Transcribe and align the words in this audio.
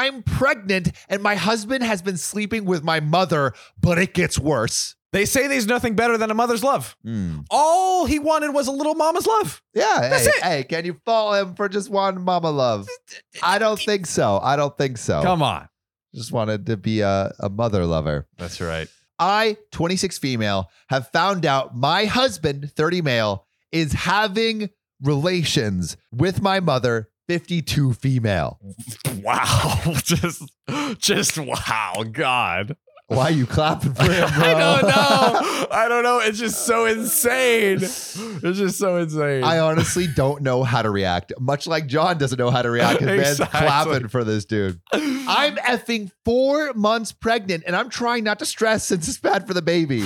I'm 0.00 0.22
pregnant 0.22 0.92
and 1.10 1.22
my 1.22 1.34
husband 1.34 1.84
has 1.84 2.00
been 2.00 2.16
sleeping 2.16 2.64
with 2.64 2.82
my 2.82 3.00
mother, 3.00 3.52
but 3.78 3.98
it 3.98 4.14
gets 4.14 4.38
worse. 4.38 4.96
They 5.12 5.26
say 5.26 5.46
there's 5.46 5.66
nothing 5.66 5.94
better 5.94 6.16
than 6.16 6.30
a 6.30 6.34
mother's 6.34 6.64
love. 6.64 6.96
Hmm. 7.04 7.40
All 7.50 8.06
he 8.06 8.18
wanted 8.18 8.54
was 8.54 8.66
a 8.66 8.72
little 8.72 8.94
mama's 8.94 9.26
love. 9.26 9.60
Yeah. 9.74 9.98
That's 10.00 10.24
hey, 10.24 10.30
it. 10.30 10.42
hey, 10.42 10.64
can 10.64 10.84
you 10.86 10.98
fall 11.04 11.34
him 11.34 11.54
for 11.54 11.68
just 11.68 11.90
one 11.90 12.22
mama 12.22 12.50
love? 12.50 12.88
I 13.42 13.58
don't 13.58 13.78
think 13.78 14.06
so. 14.06 14.40
I 14.42 14.56
don't 14.56 14.76
think 14.78 14.96
so. 14.96 15.22
Come 15.22 15.42
on. 15.42 15.68
Just 16.14 16.32
wanted 16.32 16.64
to 16.66 16.78
be 16.78 17.00
a, 17.00 17.34
a 17.38 17.50
mother 17.50 17.84
lover. 17.84 18.26
That's 18.38 18.60
right. 18.60 18.88
I, 19.18 19.58
26 19.72 20.16
female, 20.16 20.70
have 20.88 21.08
found 21.08 21.44
out 21.44 21.76
my 21.76 22.06
husband, 22.06 22.72
30 22.74 23.02
male, 23.02 23.46
is 23.70 23.92
having 23.92 24.70
relations 25.02 25.98
with 26.10 26.40
my 26.40 26.60
mother, 26.60 27.09
52 27.30 27.92
female. 27.92 28.58
Wow. 29.22 29.82
just 30.02 30.50
just 30.98 31.38
wow. 31.38 32.04
God. 32.10 32.76
Why 33.06 33.26
are 33.26 33.30
you 33.30 33.46
clapping 33.46 33.94
for 33.94 34.02
him, 34.02 34.28
bro? 34.34 34.44
I 34.44 34.58
don't 34.58 34.82
know. 34.82 35.66
I 35.70 35.86
don't 35.88 36.02
know. 36.02 36.18
It's 36.18 36.40
just 36.40 36.66
so 36.66 36.86
insane. 36.86 37.78
It's 37.82 38.58
just 38.58 38.78
so 38.78 38.96
insane. 38.96 39.44
I 39.44 39.60
honestly 39.60 40.08
don't 40.08 40.42
know 40.42 40.64
how 40.64 40.82
to 40.82 40.90
react. 40.90 41.32
Much 41.38 41.68
like 41.68 41.86
John 41.86 42.18
doesn't 42.18 42.36
know 42.36 42.50
how 42.50 42.62
to 42.62 42.70
react. 42.70 42.98
His 42.98 43.38
man's 43.38 43.50
clapping 43.50 44.08
for 44.08 44.24
this 44.24 44.44
dude. 44.44 44.80
I'm 44.92 45.54
effing 45.54 46.10
four 46.24 46.72
months 46.74 47.12
pregnant 47.12 47.62
and 47.64 47.76
I'm 47.76 47.90
trying 47.90 48.24
not 48.24 48.40
to 48.40 48.44
stress 48.44 48.84
since 48.86 49.06
it's 49.06 49.20
bad 49.20 49.46
for 49.46 49.54
the 49.54 49.62
baby. 49.62 50.04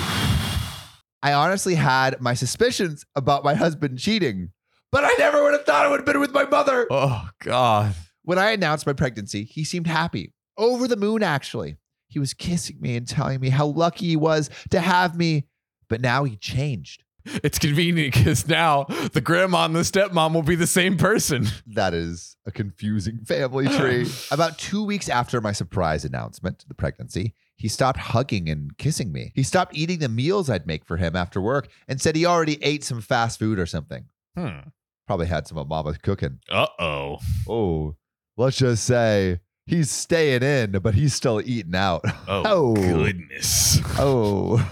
I 1.23 1.33
honestly 1.33 1.75
had 1.75 2.21
my 2.21 2.35
suspicions 2.35 3.07
about 3.17 3.45
my 3.45 3.55
husband 3.55 3.99
cheating, 3.99 4.51
but 4.95 5.03
I 5.05 5.13
never 5.19 5.43
would 5.43 5.55
have 5.55 5.67
thought 5.67 5.87
it 5.87 5.91
would 5.91 5.99
have 5.99 6.07
been 6.07 6.21
with 6.21 6.33
my 6.33 6.45
mother. 6.45 6.87
oh 6.89 7.29
God. 7.41 7.97
When 8.23 8.39
I 8.39 8.53
announced 8.53 8.87
my 8.87 8.93
pregnancy, 8.93 9.43
he 9.43 9.65
seemed 9.65 9.89
happy, 9.89 10.33
over 10.57 10.87
the 10.87 10.97
moon, 10.97 11.25
actually. 11.25 11.79
He 12.07 12.21
was 12.21 12.33
kissing 12.33 12.77
me 12.81 12.97
and 12.97 13.07
telling 13.07 13.41
me 13.41 13.49
how 13.49 13.67
lucky 13.67 14.07
he 14.07 14.17
was 14.17 14.51
to 14.71 14.81
have 14.81 15.17
me, 15.17 15.49
but 15.89 16.01
now 16.01 16.23
he 16.23 16.37
changed. 16.37 17.03
It's 17.43 17.59
convenient 17.59 18.15
because 18.15 18.47
now 18.47 18.85
the 18.85 19.21
grandma 19.21 19.65
and 19.65 19.75
the 19.75 19.81
stepmom 19.81 20.33
will 20.33 20.43
be 20.43 20.55
the 20.55 20.67
same 20.67 20.97
person. 20.97 21.47
That 21.67 21.93
is 21.93 22.37
a 22.47 22.53
confusing 22.53 23.25
family 23.25 23.67
tree. 23.67 24.07
About 24.31 24.59
two 24.59 24.85
weeks 24.85 25.09
after 25.09 25.41
my 25.41 25.53
surprise 25.53 26.05
announcement, 26.05 26.61
to 26.61 26.69
the 26.69 26.75
pregnancy, 26.75 27.35
he 27.57 27.67
stopped 27.67 27.99
hugging 27.99 28.49
and 28.49 28.77
kissing 28.79 29.11
me. 29.11 29.33
He 29.35 29.43
stopped 29.43 29.75
eating 29.75 29.99
the 29.99 30.09
meals 30.09 30.49
I'd 30.49 30.67
make 30.69 30.85
for 30.85 30.99
him 30.99 31.17
after 31.17 31.41
work 31.41 31.69
and 31.89 32.01
said 32.01 32.15
he 32.15 32.27
already 32.27 32.63
ate 32.63 32.85
some 32.85 33.01
fast 33.01 33.41
food 33.41 33.59
or 33.59 33.67
something. 33.67 34.05
Hmm. 34.37 34.69
Probably 35.07 35.27
had 35.27 35.47
some 35.47 35.59
of 35.59 35.69
mama's 35.69 35.99
cooking. 35.99 36.41
Uh 36.51 36.67
oh. 36.79 37.19
Oh, 37.49 37.97
let's 38.37 38.57
just 38.57 38.85
say 38.85 39.41
he's 39.67 39.91
staying 39.91 40.43
in, 40.43 40.73
but 40.81 40.95
he's 40.95 41.15
still 41.15 41.41
eating 41.45 41.75
out. 41.75 42.03
Oh, 42.27 42.43
Oh. 42.47 42.75
goodness. 42.75 43.81
Oh. 43.99 44.67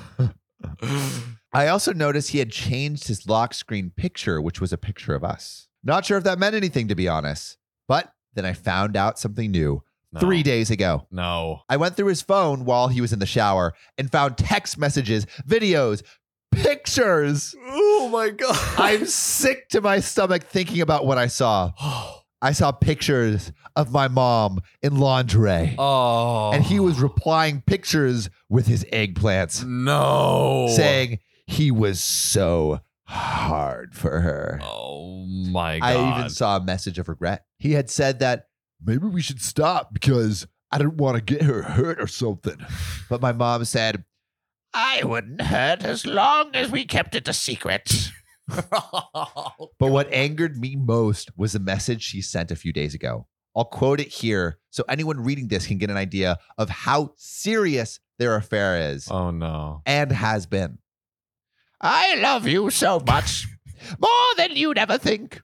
I 1.54 1.68
also 1.68 1.92
noticed 1.92 2.30
he 2.30 2.38
had 2.38 2.50
changed 2.50 3.08
his 3.08 3.28
lock 3.28 3.52
screen 3.52 3.90
picture, 3.94 4.40
which 4.40 4.60
was 4.60 4.72
a 4.72 4.78
picture 4.78 5.14
of 5.14 5.22
us. 5.22 5.68
Not 5.84 6.04
sure 6.06 6.16
if 6.16 6.24
that 6.24 6.38
meant 6.38 6.54
anything, 6.54 6.88
to 6.88 6.94
be 6.94 7.08
honest. 7.08 7.58
But 7.88 8.12
then 8.34 8.46
I 8.46 8.54
found 8.54 8.96
out 8.96 9.18
something 9.18 9.50
new 9.50 9.82
No. 10.12 10.20
three 10.20 10.42
days 10.42 10.70
ago. 10.70 11.06
No. 11.10 11.60
I 11.68 11.76
went 11.76 11.94
through 11.96 12.06
his 12.06 12.22
phone 12.22 12.64
while 12.64 12.88
he 12.88 13.00
was 13.02 13.12
in 13.12 13.18
the 13.18 13.26
shower 13.26 13.74
and 13.98 14.10
found 14.10 14.38
text 14.38 14.78
messages, 14.78 15.26
videos, 15.46 16.02
pictures. 16.52 17.54
Oh 17.66 18.08
my 18.12 18.30
God. 18.30 18.56
I'm 18.78 19.06
sick 19.06 19.68
to 19.70 19.80
my 19.80 20.00
stomach 20.00 20.44
thinking 20.44 20.80
about 20.80 21.06
what 21.06 21.18
I 21.18 21.26
saw. 21.26 21.72
I 22.42 22.50
saw 22.50 22.72
pictures 22.72 23.52
of 23.76 23.92
my 23.92 24.08
mom 24.08 24.62
in 24.82 24.98
lingerie, 24.98 25.76
oh. 25.78 26.50
and 26.50 26.64
he 26.64 26.80
was 26.80 27.00
replying 27.00 27.60
pictures 27.60 28.30
with 28.48 28.66
his 28.66 28.84
eggplants 28.92 29.64
no 29.64 30.66
saying 30.74 31.20
he 31.46 31.70
was 31.70 32.02
so 32.02 32.80
hard 33.04 33.94
for 33.94 34.20
her. 34.20 34.58
Oh 34.62 35.24
my 35.26 35.78
God. 35.78 35.86
I 35.86 36.18
even 36.18 36.30
saw 36.30 36.56
a 36.56 36.64
message 36.64 36.98
of 36.98 37.08
regret. 37.08 37.44
He 37.58 37.72
had 37.72 37.90
said 37.90 38.18
that 38.18 38.46
maybe 38.84 39.06
we 39.06 39.22
should 39.22 39.40
stop 39.40 39.92
because 39.92 40.46
I 40.70 40.78
didn't 40.78 40.96
want 40.96 41.16
to 41.16 41.22
get 41.22 41.42
her 41.42 41.62
hurt 41.62 42.00
or 42.00 42.06
something. 42.06 42.56
But 43.08 43.20
my 43.20 43.32
mom 43.32 43.64
said, 43.64 44.04
I 44.74 45.02
wouldn't 45.04 45.42
hurt 45.42 45.84
as 45.84 46.06
long 46.06 46.54
as 46.54 46.70
we 46.70 46.84
kept 46.84 47.14
it 47.14 47.28
a 47.28 47.32
secret. 47.32 48.10
But 49.78 49.90
what 49.90 50.12
angered 50.12 50.58
me 50.58 50.76
most 50.76 51.30
was 51.36 51.52
the 51.52 51.60
message 51.60 52.02
she 52.02 52.20
sent 52.20 52.50
a 52.50 52.56
few 52.56 52.72
days 52.72 52.94
ago. 52.94 53.26
I'll 53.56 53.64
quote 53.64 54.00
it 54.00 54.08
here 54.08 54.58
so 54.70 54.84
anyone 54.88 55.20
reading 55.20 55.48
this 55.48 55.66
can 55.66 55.78
get 55.78 55.90
an 55.90 55.96
idea 55.96 56.38
of 56.58 56.68
how 56.68 57.12
serious 57.16 58.00
their 58.18 58.36
affair 58.36 58.92
is 58.92 59.08
oh 59.10 59.30
no. 59.30 59.82
and 59.86 60.10
has 60.12 60.46
been. 60.46 60.78
I 61.80 62.16
love 62.16 62.46
you 62.46 62.70
so 62.70 63.00
much, 63.06 63.46
more 63.98 64.34
than 64.36 64.56
you'd 64.56 64.78
ever 64.78 64.98
think. 64.98 65.40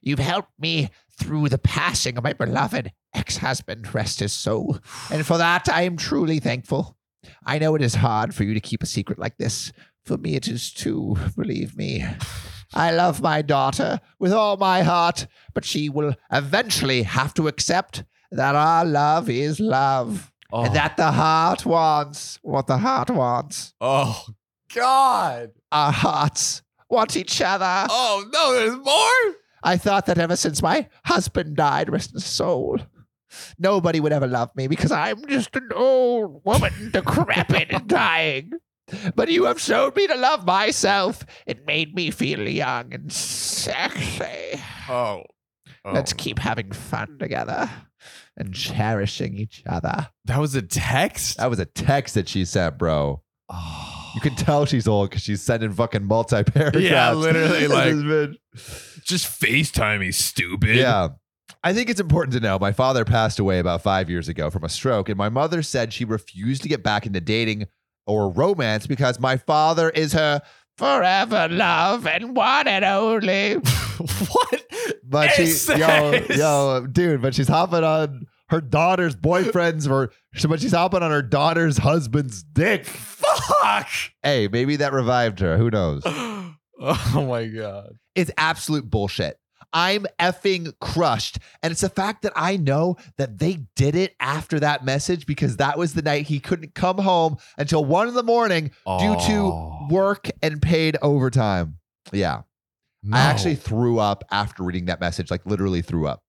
You've 0.00 0.18
helped 0.18 0.52
me 0.58 0.90
through 1.18 1.48
the 1.50 1.58
passing 1.58 2.16
of 2.16 2.24
my 2.24 2.32
beloved 2.32 2.92
ex 3.14 3.38
husband, 3.38 3.94
rest 3.94 4.20
his 4.20 4.32
soul. 4.32 4.78
And 5.10 5.26
for 5.26 5.36
that, 5.38 5.68
I 5.68 5.82
am 5.82 5.96
truly 5.96 6.38
thankful. 6.38 6.96
I 7.44 7.58
know 7.58 7.74
it 7.74 7.82
is 7.82 7.94
hard 7.96 8.34
for 8.34 8.44
you 8.44 8.54
to 8.54 8.60
keep 8.60 8.82
a 8.82 8.86
secret 8.86 9.18
like 9.18 9.36
this. 9.38 9.72
For 10.04 10.16
me, 10.16 10.34
it 10.34 10.48
is 10.48 10.72
too, 10.72 11.16
believe 11.36 11.76
me. 11.76 12.04
I 12.72 12.92
love 12.92 13.20
my 13.20 13.42
daughter 13.42 14.00
with 14.18 14.32
all 14.32 14.56
my 14.56 14.82
heart, 14.82 15.26
but 15.54 15.64
she 15.64 15.88
will 15.88 16.14
eventually 16.32 17.02
have 17.02 17.34
to 17.34 17.48
accept 17.48 18.04
that 18.30 18.54
our 18.54 18.84
love 18.84 19.28
is 19.28 19.58
love. 19.60 20.32
Oh. 20.52 20.64
And 20.64 20.74
that 20.74 20.96
the 20.96 21.12
heart 21.12 21.64
wants 21.64 22.38
what 22.42 22.66
the 22.66 22.78
heart 22.78 23.10
wants. 23.10 23.72
oh 23.80 24.24
God. 24.74 25.50
Our 25.70 25.92
hearts 25.92 26.62
want 26.88 27.16
each 27.16 27.40
other. 27.40 27.86
Oh 27.90 28.24
no, 28.32 28.52
there's 28.54 28.76
more? 28.76 29.36
I 29.62 29.76
thought 29.76 30.06
that 30.06 30.18
ever 30.18 30.36
since 30.36 30.62
my 30.62 30.88
husband 31.04 31.56
died, 31.56 31.90
rest 31.90 32.12
his 32.12 32.24
soul, 32.24 32.78
nobody 33.58 34.00
would 34.00 34.12
ever 34.12 34.26
love 34.26 34.50
me 34.56 34.66
because 34.68 34.92
I'm 34.92 35.26
just 35.26 35.54
an 35.56 35.68
old 35.74 36.42
woman, 36.44 36.72
decrepit 36.92 37.68
and 37.70 37.86
dying. 37.88 38.52
But 39.14 39.28
you 39.30 39.44
have 39.44 39.60
shown 39.60 39.92
me 39.94 40.06
to 40.08 40.16
love 40.16 40.44
myself. 40.44 41.24
It 41.46 41.64
made 41.66 41.94
me 41.94 42.10
feel 42.10 42.48
young 42.48 42.92
and 42.92 43.12
sexy. 43.12 44.60
Oh. 44.88 45.22
Oh. 45.84 45.92
Let's 45.92 46.12
keep 46.12 46.38
having 46.40 46.72
fun 46.72 47.16
together 47.18 47.70
and 48.36 48.52
cherishing 48.54 49.34
each 49.36 49.62
other. 49.66 50.08
that 50.24 50.38
was 50.40 50.54
a 50.54 50.62
text? 50.62 51.38
That 51.38 51.48
was 51.50 51.58
a 51.58 51.64
text 51.66 52.14
that 52.14 52.28
she 52.28 52.44
sent, 52.44 52.78
bro. 52.78 53.22
oh. 53.48 53.96
You 54.16 54.20
can 54.20 54.34
tell 54.34 54.66
she's 54.66 54.88
old 54.88 55.08
because 55.08 55.22
she's 55.22 55.40
sending 55.40 55.72
fucking 55.72 56.04
multi 56.04 56.42
paragraphs. 56.42 56.84
Yeah, 56.84 57.12
literally, 57.12 57.66
like- 57.68 57.94
like. 57.94 58.40
just 59.04 59.40
FaceTime 59.40 60.00
me, 60.00 60.10
stupid. 60.10 60.74
Yeah. 60.74 61.10
I 61.62 61.74
think 61.74 61.90
it's 61.90 62.00
important 62.00 62.32
to 62.34 62.40
know 62.40 62.58
my 62.58 62.72
father 62.72 63.04
passed 63.04 63.38
away 63.38 63.58
about 63.58 63.82
five 63.82 64.08
years 64.08 64.28
ago 64.28 64.48
from 64.48 64.64
a 64.64 64.68
stroke, 64.68 65.08
and 65.08 65.18
my 65.18 65.28
mother 65.28 65.62
said 65.62 65.92
she 65.92 66.04
refused 66.04 66.62
to 66.62 66.68
get 66.68 66.82
back 66.82 67.04
into 67.04 67.20
dating 67.20 67.66
or 68.06 68.30
romance 68.30 68.86
because 68.86 69.20
my 69.20 69.36
father 69.36 69.90
is 69.90 70.14
her 70.14 70.40
forever 70.78 71.48
love 71.50 72.06
and 72.06 72.34
one 72.34 72.66
and 72.66 72.84
only. 72.84 73.54
what? 74.04 74.66
But 75.04 75.32
she, 75.32 75.42
is 75.42 75.68
yo, 75.68 76.12
yo, 76.30 76.86
dude, 76.86 77.20
but 77.20 77.34
she's 77.34 77.48
hopping 77.48 77.84
on 77.84 78.26
her 78.48 78.60
daughter's 78.60 79.14
boyfriend's 79.14 79.86
or 79.86 80.12
but 80.48 80.60
she's 80.60 80.72
hopping 80.72 81.02
on 81.02 81.10
her 81.10 81.22
daughter's 81.22 81.78
husband's 81.78 82.42
dick. 82.42 82.86
Fuck. 82.86 83.88
Hey, 84.22 84.48
maybe 84.48 84.76
that 84.76 84.92
revived 84.92 85.40
her. 85.40 85.58
Who 85.58 85.70
knows? 85.70 86.02
oh 86.06 87.26
my 87.28 87.46
god. 87.46 87.98
It's 88.14 88.30
absolute 88.38 88.88
bullshit. 88.88 89.39
I'm 89.72 90.06
effing 90.18 90.72
crushed. 90.80 91.38
And 91.62 91.70
it's 91.70 91.80
the 91.82 91.88
fact 91.88 92.22
that 92.22 92.32
I 92.34 92.56
know 92.56 92.96
that 93.18 93.38
they 93.38 93.66
did 93.76 93.94
it 93.94 94.14
after 94.20 94.58
that 94.60 94.84
message 94.84 95.26
because 95.26 95.58
that 95.58 95.78
was 95.78 95.94
the 95.94 96.02
night 96.02 96.26
he 96.26 96.40
couldn't 96.40 96.74
come 96.74 96.98
home 96.98 97.36
until 97.58 97.84
one 97.84 98.08
in 98.08 98.14
the 98.14 98.22
morning 98.22 98.68
due 98.68 98.72
Oh. 98.86 99.26
to 99.88 99.94
work 99.94 100.28
and 100.42 100.60
paid 100.60 100.96
overtime. 101.02 101.78
Yeah. 102.12 102.42
No. 103.02 103.16
I 103.16 103.20
actually 103.20 103.54
threw 103.56 103.98
up 103.98 104.24
after 104.30 104.62
reading 104.62 104.86
that 104.86 105.00
message, 105.00 105.30
like 105.30 105.46
literally 105.46 105.82
threw 105.82 106.06
up. 106.08 106.22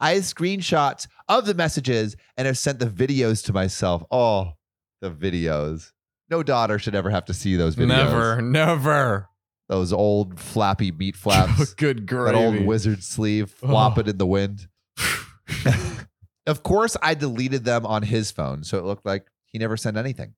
I 0.00 0.12
have 0.14 0.22
screenshots 0.22 1.06
of 1.28 1.46
the 1.46 1.54
messages 1.54 2.16
and 2.36 2.46
have 2.46 2.56
sent 2.56 2.78
the 2.78 2.86
videos 2.86 3.44
to 3.46 3.52
myself. 3.52 4.02
Oh, 4.10 4.52
the 5.00 5.10
videos. 5.10 5.92
No 6.30 6.42
daughter 6.42 6.78
should 6.78 6.94
ever 6.94 7.10
have 7.10 7.24
to 7.26 7.34
see 7.34 7.56
those 7.56 7.74
videos. 7.76 7.88
never, 7.88 8.40
never. 8.42 9.28
Those 9.70 9.92
old 9.92 10.38
flappy 10.40 10.90
meat 10.90 11.14
flaps. 11.24 11.72
Good 11.74 12.04
girl. 12.04 12.26
that 12.26 12.34
old 12.34 12.52
gravy. 12.54 12.66
wizard 12.66 13.02
sleeve 13.04 13.54
Oh. 13.62 13.68
flopping 13.68 14.08
in 14.08 14.18
the 14.18 14.26
wind. 14.26 14.68
of 16.46 16.62
course, 16.62 16.96
I 17.02 17.14
deleted 17.14 17.64
them 17.64 17.86
on 17.86 18.02
his 18.02 18.30
phone, 18.32 18.64
so 18.64 18.78
it 18.78 18.84
looked 18.84 19.06
like 19.06 19.28
he 19.46 19.58
never 19.58 19.76
sent 19.76 19.96
anything. 19.96 20.34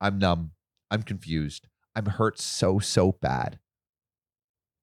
I'm 0.00 0.18
numb. 0.18 0.52
I'm 0.90 1.02
confused. 1.02 1.68
I'm 1.94 2.06
hurt 2.06 2.38
so, 2.40 2.78
so 2.78 3.12
bad. 3.20 3.58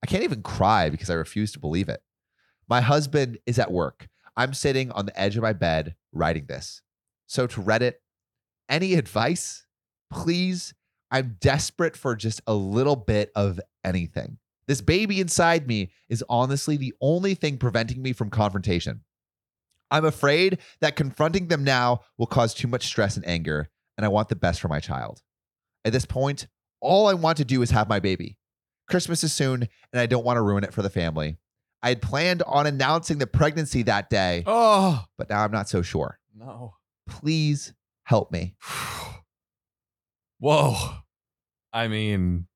I 0.03 0.07
can't 0.07 0.23
even 0.23 0.43
cry 0.43 0.89
because 0.89 1.09
I 1.09 1.13
refuse 1.15 1.51
to 1.53 1.59
believe 1.59 1.89
it. 1.89 2.03
My 2.69 2.81
husband 2.81 3.39
is 3.45 3.57
at 3.57 3.71
work. 3.71 4.07
I'm 4.37 4.53
sitting 4.53 4.91
on 4.91 5.05
the 5.07 5.19
edge 5.19 5.35
of 5.35 5.41
my 5.43 5.53
bed 5.53 5.95
writing 6.11 6.45
this. 6.47 6.81
So 7.25 7.47
to 7.47 7.61
Reddit, 7.61 7.93
any 8.69 8.93
advice? 8.95 9.65
Please, 10.11 10.73
I'm 11.13 11.37
desperate 11.39 11.95
for 11.95 12.15
just 12.15 12.41
a 12.47 12.53
little 12.55 12.95
bit 12.95 13.31
of 13.35 13.59
anything. 13.83 14.39
This 14.67 14.81
baby 14.81 15.19
inside 15.19 15.67
me 15.67 15.91
is 16.09 16.23
honestly 16.27 16.75
the 16.75 16.93
only 16.99 17.35
thing 17.35 17.57
preventing 17.57 18.01
me 18.01 18.13
from 18.13 18.31
confrontation. 18.31 19.01
I'm 19.91 20.05
afraid 20.05 20.57
that 20.81 20.95
confronting 20.95 21.49
them 21.49 21.63
now 21.63 21.99
will 22.17 22.25
cause 22.25 22.55
too 22.55 22.67
much 22.67 22.87
stress 22.87 23.15
and 23.15 23.27
anger, 23.27 23.69
and 23.95 24.03
I 24.03 24.09
want 24.09 24.29
the 24.29 24.35
best 24.35 24.59
for 24.59 24.69
my 24.69 24.79
child. 24.79 25.21
At 25.85 25.93
this 25.93 26.05
point, 26.05 26.47
all 26.81 27.07
I 27.07 27.13
want 27.13 27.37
to 27.37 27.45
do 27.45 27.61
is 27.61 27.69
have 27.69 27.87
my 27.87 27.99
baby. 27.99 28.39
Christmas 28.89 29.23
is 29.23 29.31
soon, 29.33 29.67
and 29.91 29.99
I 29.99 30.07
don't 30.07 30.25
want 30.25 30.37
to 30.37 30.41
ruin 30.41 30.63
it 30.63 30.73
for 30.73 30.81
the 30.81 30.89
family. 30.89 31.37
I 31.83 31.89
had 31.89 32.01
planned 32.01 32.41
on 32.43 32.65
announcing 32.65 33.19
the 33.19 33.27
pregnancy 33.27 33.83
that 33.83 34.09
day, 34.09 34.43
Oh 34.47 35.03
but 35.17 35.29
now 35.29 35.43
I'm 35.43 35.51
not 35.51 35.69
so 35.69 35.83
sure. 35.83 36.17
no. 36.35 36.73
Please 37.07 37.73
help 38.05 38.31
me. 38.31 38.55
Whoa. 40.39 41.02
I 41.73 41.87
mean, 41.87 42.47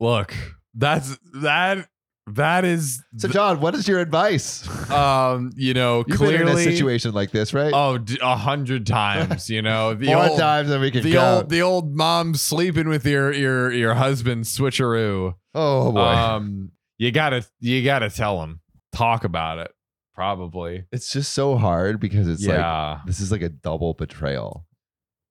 look, 0.00 0.34
that's 0.74 1.18
that 1.40 1.88
that 2.34 2.64
is 2.66 3.02
So, 3.16 3.28
John, 3.28 3.60
what 3.60 3.74
is 3.74 3.88
your 3.88 4.00
advice? 4.00 4.68
um, 4.90 5.50
you 5.56 5.72
know, 5.72 6.04
You've 6.06 6.18
been 6.20 6.42
in 6.42 6.48
a 6.48 6.56
situation 6.58 7.12
like 7.14 7.30
this, 7.30 7.54
right? 7.54 7.72
Oh, 7.74 7.98
a 8.20 8.36
hundred 8.36 8.86
times, 8.86 9.48
you 9.48 9.62
know. 9.62 9.94
The 9.98 10.06
More 10.08 10.26
old 10.26 10.38
times 10.38 10.68
than 10.68 10.80
we 10.82 10.90
can 10.90 11.02
the 11.02 11.12
count. 11.12 11.36
old 11.44 11.48
the 11.48 11.62
old 11.62 11.94
mom 11.96 12.34
sleeping 12.34 12.88
with 12.88 13.06
your 13.06 13.32
your 13.32 13.72
your 13.72 13.94
husband 13.94 14.44
switcheroo. 14.44 15.34
oh 15.54 15.92
boy, 15.92 16.00
Um 16.00 16.72
you 16.98 17.10
gotta 17.12 17.46
you 17.60 17.82
gotta 17.82 18.10
tell 18.10 18.42
him. 18.42 18.60
Talk 18.92 19.24
about 19.24 19.58
it. 19.58 19.70
Probably. 20.14 20.84
it's 20.90 21.12
just 21.12 21.32
so 21.32 21.56
hard 21.56 22.00
because 22.00 22.26
it's 22.26 22.44
like 22.44 23.06
this 23.06 23.20
is 23.20 23.30
like 23.30 23.42
a 23.42 23.48
double 23.48 23.94
betrayal. 23.94 24.66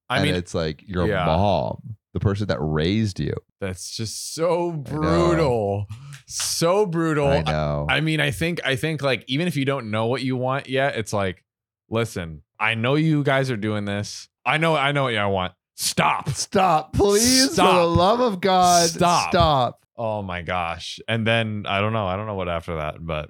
I 0.09 0.17
and 0.19 0.25
mean, 0.25 0.35
it's 0.35 0.55
like 0.55 0.81
your 0.87 1.05
yeah. 1.05 1.25
mom, 1.25 1.96
the 2.17 2.23
person 2.23 2.47
that 2.47 2.57
raised 2.59 3.19
you. 3.19 3.33
that's 3.61 3.95
just 3.95 4.33
so 4.33 4.71
brutal. 4.71 5.85
So 6.25 6.85
brutal. 6.85 7.27
I 7.27 7.41
know. 7.41 7.85
I 7.89 8.01
mean, 8.01 8.19
I 8.19 8.31
think 8.31 8.59
I 8.65 8.75
think 8.75 9.01
like 9.01 9.23
even 9.27 9.47
if 9.47 9.55
you 9.55 9.65
don't 9.65 9.91
know 9.91 10.07
what 10.07 10.21
you 10.23 10.35
want 10.35 10.67
yet, 10.67 10.95
it's 10.97 11.13
like, 11.13 11.43
listen, 11.89 12.41
I 12.59 12.73
know 12.75 12.95
you 12.95 13.23
guys 13.23 13.49
are 13.51 13.57
doing 13.57 13.85
this. 13.85 14.27
I 14.45 14.57
know 14.57 14.75
I 14.75 14.91
know 14.91 15.03
what 15.03 15.15
I 15.15 15.25
want. 15.27 15.53
Stop. 15.75 16.29
Stop, 16.29 16.93
please, 16.93 17.49
for 17.55 17.61
the 17.61 17.85
love 17.85 18.19
of 18.19 18.41
God, 18.41 18.89
Stop. 18.89 19.29
Stop. 19.29 19.85
Oh 19.95 20.21
my 20.21 20.41
gosh. 20.41 20.99
And 21.07 21.25
then 21.25 21.65
I 21.67 21.79
don't 21.81 21.93
know. 21.93 22.07
I 22.07 22.15
don't 22.15 22.25
know 22.27 22.35
what 22.35 22.49
after 22.49 22.77
that, 22.77 22.95
but 22.99 23.29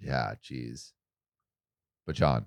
Yeah, 0.00 0.34
jeez. 0.44 0.92
But 2.06 2.14
John, 2.16 2.46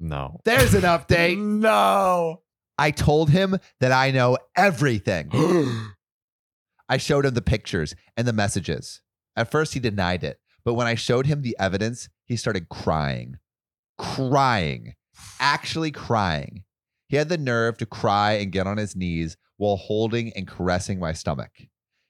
no. 0.00 0.40
there's 0.44 0.74
an 0.74 0.82
update. 0.82 1.36
No. 1.60 2.42
I 2.78 2.92
told 2.92 3.30
him 3.30 3.58
that 3.80 3.92
I 3.92 4.10
know 4.12 4.38
everything. 4.56 5.30
I 6.88 6.96
showed 6.96 7.26
him 7.26 7.34
the 7.34 7.42
pictures 7.42 7.94
and 8.16 8.26
the 8.26 8.32
messages. 8.32 9.02
At 9.36 9.50
first, 9.50 9.74
he 9.74 9.80
denied 9.80 10.24
it, 10.24 10.38
but 10.64 10.74
when 10.74 10.86
I 10.86 10.94
showed 10.94 11.26
him 11.26 11.42
the 11.42 11.56
evidence, 11.58 12.08
he 12.24 12.36
started 12.36 12.68
crying. 12.68 13.38
Crying. 13.98 14.94
Actually 15.40 15.90
crying. 15.90 16.64
He 17.08 17.16
had 17.16 17.28
the 17.28 17.38
nerve 17.38 17.78
to 17.78 17.86
cry 17.86 18.32
and 18.32 18.52
get 18.52 18.66
on 18.66 18.76
his 18.76 18.94
knees 18.94 19.36
while 19.56 19.76
holding 19.76 20.32
and 20.34 20.46
caressing 20.46 21.00
my 21.00 21.12
stomach. 21.12 21.50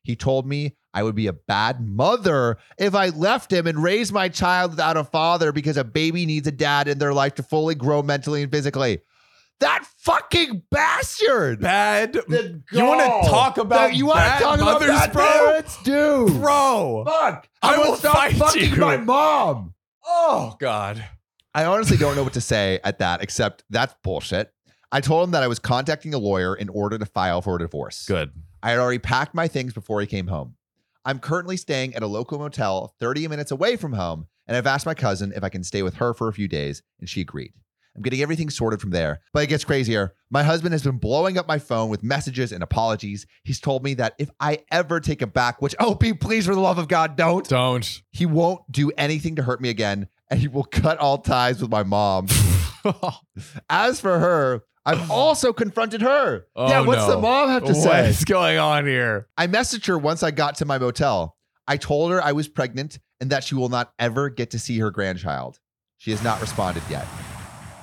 He 0.03 0.17
told 0.17 0.47
me 0.47 0.77
I 0.95 1.03
would 1.03 1.15
be 1.15 1.27
a 1.27 1.33
bad 1.33 1.81
mother 1.81 2.57
if 2.79 2.95
I 2.95 3.11
left 3.11 3.53
him 3.53 3.67
and 3.67 3.83
raised 3.83 4.13
my 4.13 4.29
child 4.29 4.73
without 4.73 4.97
a 4.97 5.05
father 5.05 5.53
because 5.53 5.77
a 5.77 5.85
baby 5.85 6.27
needs 6.27 6.49
a 6.49 6.53
dad 6.53 6.89
in 6.89 6.99
their 6.99 7.13
life 7.13 7.35
to 7.37 7.43
fully 7.43 7.75
grow 7.75 8.03
mentally 8.03 8.43
and 8.43 8.51
physically. 8.51 9.01
That 9.61 9.85
fucking 9.99 10.63
bastard! 10.71 11.61
Bad. 11.61 12.13
The 12.13 12.63
You 12.71 12.85
wanna 12.85 13.29
talk 13.29 13.59
about 13.59 13.95
you 13.95 14.07
wanna 14.07 14.21
bad 14.21 14.41
talk 14.41 14.61
mothers, 14.61 14.89
about 14.89 15.01
bad 15.01 15.13
bro? 15.13 15.27
parents, 15.27 15.83
dude? 15.83 16.41
Bro. 16.41 17.05
Fuck! 17.07 17.49
I 17.63 17.75
I 17.75 17.79
will 17.79 17.91
will 17.91 17.97
stop 17.97 18.15
fight 18.15 18.35
fucking 18.37 18.71
you. 18.71 18.77
my 18.77 18.97
mom. 18.97 19.75
Oh 20.07 20.57
God. 20.61 21.05
I 21.55 21.65
honestly 21.65 21.97
don't 21.97 22.15
know 22.15 22.23
what 22.23 22.35
to 22.35 22.41
say 22.41 22.79
at 22.85 22.99
that, 23.01 23.21
except 23.23 23.65
that's 23.69 23.95
bullshit. 24.05 24.53
I 24.93 25.01
told 25.01 25.25
him 25.25 25.33
that 25.33 25.43
I 25.43 25.49
was 25.49 25.59
contacting 25.59 26.15
a 26.15 26.19
lawyer 26.19 26.55
in 26.55 26.69
order 26.69 26.97
to 26.99 27.05
file 27.07 27.43
for 27.43 27.57
a 27.57 27.59
divorce. 27.59 28.07
Good. 28.07 28.31
I 28.63 28.71
had 28.71 28.79
already 28.79 28.99
packed 29.01 29.35
my 29.35 29.49
things 29.49 29.73
before 29.75 30.01
he 30.01 30.07
came 30.07 30.29
home. 30.29 30.55
I'm 31.05 31.19
currently 31.19 31.57
staying 31.57 31.95
at 31.95 32.03
a 32.03 32.07
local 32.07 32.39
motel 32.39 32.95
30 33.01 33.27
minutes 33.29 33.51
away 33.51 33.77
from 33.77 33.95
home, 33.95 34.29
and 34.47 34.57
I've 34.57 34.67
asked 34.67 34.87
my 34.87 34.95
cousin 34.95 35.33
if 35.35 35.43
I 35.43 35.49
can 35.49 35.65
stay 35.65 35.83
with 35.83 35.95
her 35.95 36.15
for 36.15 36.29
a 36.29 36.33
few 36.33 36.49
days, 36.49 36.83
and 37.01 37.09
she 37.09 37.21
agreed. 37.23 37.53
I'm 37.99 38.03
getting 38.03 38.23
everything 38.23 38.49
sorted 38.49 38.81
from 38.81 38.91
there. 38.91 39.21
But 39.33 39.43
it 39.43 39.49
gets 39.49 39.65
crazier. 39.65 40.15
My 40.31 40.45
husband 40.45 40.73
has 40.73 40.85
been 40.85 40.99
blowing 40.99 41.37
up 41.37 41.49
my 41.49 41.59
phone 41.59 41.91
with 41.91 42.05
messages 42.05 42.53
and 42.53 42.63
apologies. 42.63 43.27
He's 43.43 43.59
told 43.59 43.83
me 43.83 43.95
that 43.95 44.15
if 44.19 44.31
I 44.39 44.61
ever 44.71 45.01
take 45.01 45.21
him 45.21 45.31
back, 45.31 45.61
which, 45.61 45.75
oh, 45.81 45.97
be 45.97 46.15
please, 46.15 46.47
for 46.47 46.55
the 46.55 46.61
love 46.61 46.79
of 46.79 46.87
God, 46.87 47.17
don't, 47.17 47.47
Don't. 47.49 48.03
he 48.13 48.25
won't 48.25 48.61
do 48.71 48.93
anything 48.97 49.35
to 49.37 49.43
hurt 49.43 49.61
me 49.61 49.69
again, 49.69 50.07
and 50.31 50.39
he 50.39 50.47
will 50.47 50.63
cut 50.63 50.99
all 50.99 51.19
ties 51.19 51.61
with 51.61 51.71
my 51.71 51.83
mom. 51.83 52.29
As 53.71 54.01
for 54.01 54.21
her, 54.21 54.63
I've 54.87 55.11
also 55.11 55.53
confronted 55.53 56.03
her. 56.03 56.47
Oh, 56.55 56.69
yeah, 56.69 56.81
what's 56.81 57.07
no. 57.07 57.17
the 57.17 57.21
mom 57.21 57.49
have 57.49 57.65
to 57.65 57.73
what 57.73 57.83
say? 57.83 58.07
What's 58.07 58.25
going 58.25 58.59
on 58.59 58.87
here? 58.87 59.27
I 59.37 59.49
messaged 59.49 59.87
her 59.89 59.99
once 59.99 60.23
I 60.23 60.31
got 60.31 60.55
to 60.57 60.65
my 60.65 60.79
motel. 60.79 61.37
I 61.67 61.77
told 61.77 62.13
her 62.13 62.23
I 62.23 62.33
was 62.33 62.49
pregnant 62.49 62.99
and 63.21 63.31
that 63.31 63.45
she 63.45 63.57
will 63.57 63.69
not 63.69 63.93
ever 63.99 64.31
get 64.31 64.51
to 64.53 64.59
see 64.59 64.79
her 64.79 64.91
grandchild. 64.91 65.59
She 65.99 66.13
has 66.13 66.23
not 66.23 66.41
responded 66.41 66.85
yet. 66.89 67.07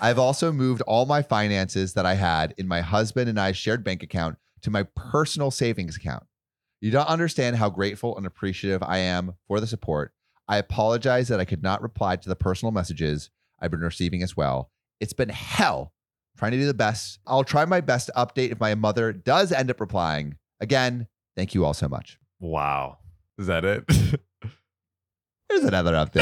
I've 0.01 0.19
also 0.19 0.51
moved 0.51 0.81
all 0.81 1.05
my 1.05 1.21
finances 1.21 1.93
that 1.93 2.05
I 2.05 2.15
had 2.15 2.53
in 2.57 2.67
my 2.67 2.81
husband 2.81 3.29
and 3.29 3.39
I 3.39 3.51
shared 3.53 3.83
bank 3.83 4.03
account 4.03 4.37
to 4.61 4.69
my 4.69 4.83
personal 4.83 5.51
savings 5.51 5.95
account. 5.95 6.23
You 6.81 6.91
don't 6.91 7.07
understand 7.07 7.55
how 7.55 7.69
grateful 7.69 8.15
and 8.17 8.25
appreciative 8.25 8.83
I 8.83 8.99
am 8.99 9.35
for 9.47 9.59
the 9.59 9.67
support. 9.67 10.13
I 10.47 10.57
apologize 10.57 11.27
that 11.29 11.39
I 11.39 11.45
could 11.45 11.63
not 11.63 11.81
reply 11.81 12.17
to 12.17 12.29
the 12.29 12.35
personal 12.35 12.71
messages 12.71 13.29
I've 13.59 13.71
been 13.71 13.79
receiving 13.79 14.21
as 14.21 14.37
well. 14.37 14.69
It's 14.99 15.13
been 15.13 15.29
hell 15.29 15.93
trying 16.37 16.51
to 16.51 16.57
do 16.57 16.65
the 16.65 16.73
best. 16.73 17.19
I'll 17.25 17.43
try 17.43 17.65
my 17.65 17.81
best 17.81 18.07
to 18.07 18.13
update 18.13 18.51
if 18.51 18.59
my 18.59 18.75
mother 18.75 19.13
does 19.13 19.51
end 19.51 19.71
up 19.71 19.79
replying. 19.79 20.37
Again, 20.59 21.07
thank 21.35 21.55
you 21.55 21.65
all 21.65 21.73
so 21.73 21.87
much. 21.87 22.19
Wow. 22.39 22.99
Is 23.37 23.47
that 23.47 23.65
it? 23.65 23.85
Here's 25.49 25.63
another 25.63 25.93
update. 25.93 26.15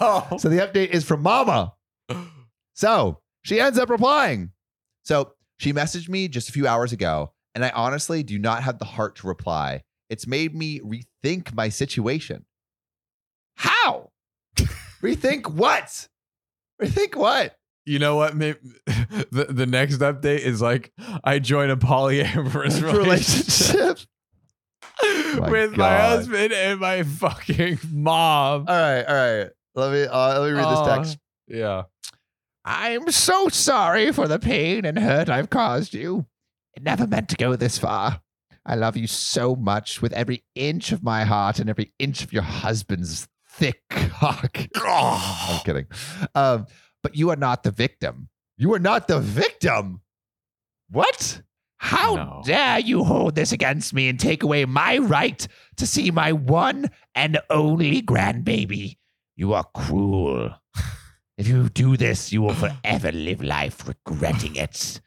no. 0.00 0.38
So 0.38 0.48
the 0.48 0.58
update 0.58 0.88
is 0.88 1.04
from 1.04 1.22
Mama. 1.22 1.74
So 2.76 3.20
she 3.42 3.58
ends 3.58 3.78
up 3.78 3.88
replying. 3.88 4.52
So 5.02 5.32
she 5.58 5.72
messaged 5.72 6.08
me 6.10 6.28
just 6.28 6.48
a 6.50 6.52
few 6.52 6.66
hours 6.68 6.92
ago, 6.92 7.32
and 7.54 7.64
I 7.64 7.70
honestly 7.70 8.22
do 8.22 8.38
not 8.38 8.62
have 8.62 8.78
the 8.78 8.84
heart 8.84 9.16
to 9.16 9.26
reply. 9.26 9.82
It's 10.10 10.26
made 10.26 10.54
me 10.54 10.80
rethink 10.80 11.54
my 11.54 11.70
situation. 11.70 12.44
How? 13.56 14.10
rethink 15.02 15.48
what? 15.50 16.08
Rethink 16.80 17.14
what? 17.16 17.56
You 17.86 17.98
know 17.98 18.16
what? 18.16 18.36
Maybe 18.36 18.58
the 18.86 19.46
the 19.48 19.66
next 19.66 19.98
update 19.98 20.40
is 20.40 20.60
like 20.60 20.92
I 21.24 21.38
join 21.38 21.70
a 21.70 21.76
polyamorous 21.76 22.82
relationship, 22.92 23.98
My 25.40 25.50
with 25.50 25.76
my 25.76 25.96
husband 25.98 26.52
and 26.52 26.80
my 26.80 27.04
fucking 27.04 27.78
mom. 27.90 28.66
All 28.68 28.74
right, 28.74 29.02
all 29.04 29.14
right. 29.14 29.50
Let 29.74 29.92
me 29.92 30.04
uh, 30.04 30.40
let 30.40 30.46
me 30.48 30.52
read 30.52 30.70
this 30.70 30.78
Uh, 30.80 30.96
text. 30.96 31.18
Yeah. 31.48 31.82
I'm 32.68 33.10
so 33.12 33.48
sorry 33.48 34.10
for 34.12 34.26
the 34.26 34.40
pain 34.40 34.84
and 34.84 34.98
hurt 34.98 35.28
I've 35.28 35.50
caused 35.50 35.94
you. 35.94 36.26
It 36.74 36.82
never 36.82 37.06
meant 37.06 37.28
to 37.28 37.36
go 37.36 37.54
this 37.54 37.78
far. 37.78 38.20
I 38.66 38.74
love 38.74 38.96
you 38.96 39.06
so 39.06 39.54
much 39.54 40.02
with 40.02 40.12
every 40.12 40.42
inch 40.56 40.90
of 40.90 41.04
my 41.04 41.24
heart 41.24 41.60
and 41.60 41.70
every 41.70 41.92
inch 42.00 42.24
of 42.24 42.32
your 42.32 42.42
husband's 42.42 43.28
thick 43.48 43.82
cock. 43.88 44.58
I'm 44.84 45.60
kidding. 45.60 45.86
Um, 46.34 46.66
but 47.04 47.14
you 47.14 47.30
are 47.30 47.36
not 47.36 47.62
the 47.62 47.70
victim. 47.70 48.28
You 48.58 48.74
are 48.74 48.80
not 48.80 49.06
the 49.06 49.20
victim. 49.20 50.00
What? 50.90 51.42
How 51.78 52.14
No. 52.16 52.42
dare 52.44 52.80
you 52.80 53.04
hold 53.04 53.36
this 53.36 53.52
against 53.52 53.94
me 53.94 54.08
and 54.08 54.18
take 54.18 54.42
away 54.42 54.64
my 54.64 54.98
right 54.98 55.46
to 55.76 55.86
see 55.86 56.10
my 56.10 56.32
one 56.32 56.90
and 57.14 57.38
only 57.48 58.02
grandbaby? 58.02 58.96
You 59.36 59.52
are 59.54 59.64
cruel. 59.74 60.50
If 61.38 61.48
you 61.48 61.68
do 61.68 61.96
this, 61.98 62.32
you 62.32 62.40
will 62.42 62.54
forever 62.54 63.12
live 63.12 63.42
life 63.42 63.86
regretting 63.86 64.56
it. 64.56 65.00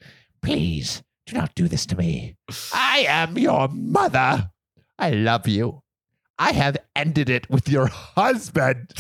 Please 0.43 1.01
do 1.25 1.36
not 1.36 1.55
do 1.55 1.67
this 1.67 1.88
to 1.88 1.95
me. 1.95 2.36
I 2.71 3.05
am 3.07 3.38
your 3.38 3.67
mother. 3.67 4.51
I 5.00 5.09
love 5.12 5.48
you. 5.48 5.81
I 6.38 6.51
have 6.53 6.77
ended 6.95 7.29
it 7.29 7.50
with 7.50 7.67
your 7.67 7.88
husband. 7.88 8.93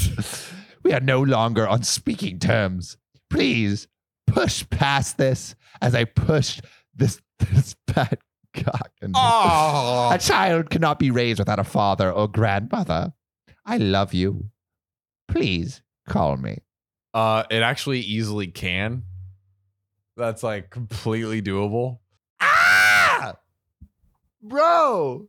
We 0.83 0.93
are 0.93 0.99
no 0.99 1.21
longer 1.21 1.67
on 1.67 1.83
speaking 1.83 2.39
terms. 2.39 2.97
Please 3.29 3.87
push 4.25 4.65
past 4.69 5.17
this 5.17 5.53
as 5.81 5.93
I 5.93 6.05
pushed 6.05 6.61
this 6.95 7.21
this 7.39 7.75
bad 7.85 8.17
cock. 8.53 8.91
Oh. 9.13 10.09
a 10.11 10.17
child 10.17 10.69
cannot 10.69 10.97
be 10.97 11.11
raised 11.11 11.39
without 11.39 11.59
a 11.59 11.63
father 11.63 12.11
or 12.11 12.27
grandmother. 12.27 13.13
I 13.65 13.77
love 13.77 14.13
you. 14.13 14.49
Please 15.27 15.83
call 16.07 16.37
me. 16.37 16.59
Uh, 17.13 17.43
it 17.49 17.61
actually 17.61 17.99
easily 18.01 18.47
can. 18.47 19.03
That's 20.17 20.43
like 20.43 20.69
completely 20.69 21.41
doable. 21.41 21.99
Ah! 22.41 23.35
Bro, 24.41 25.27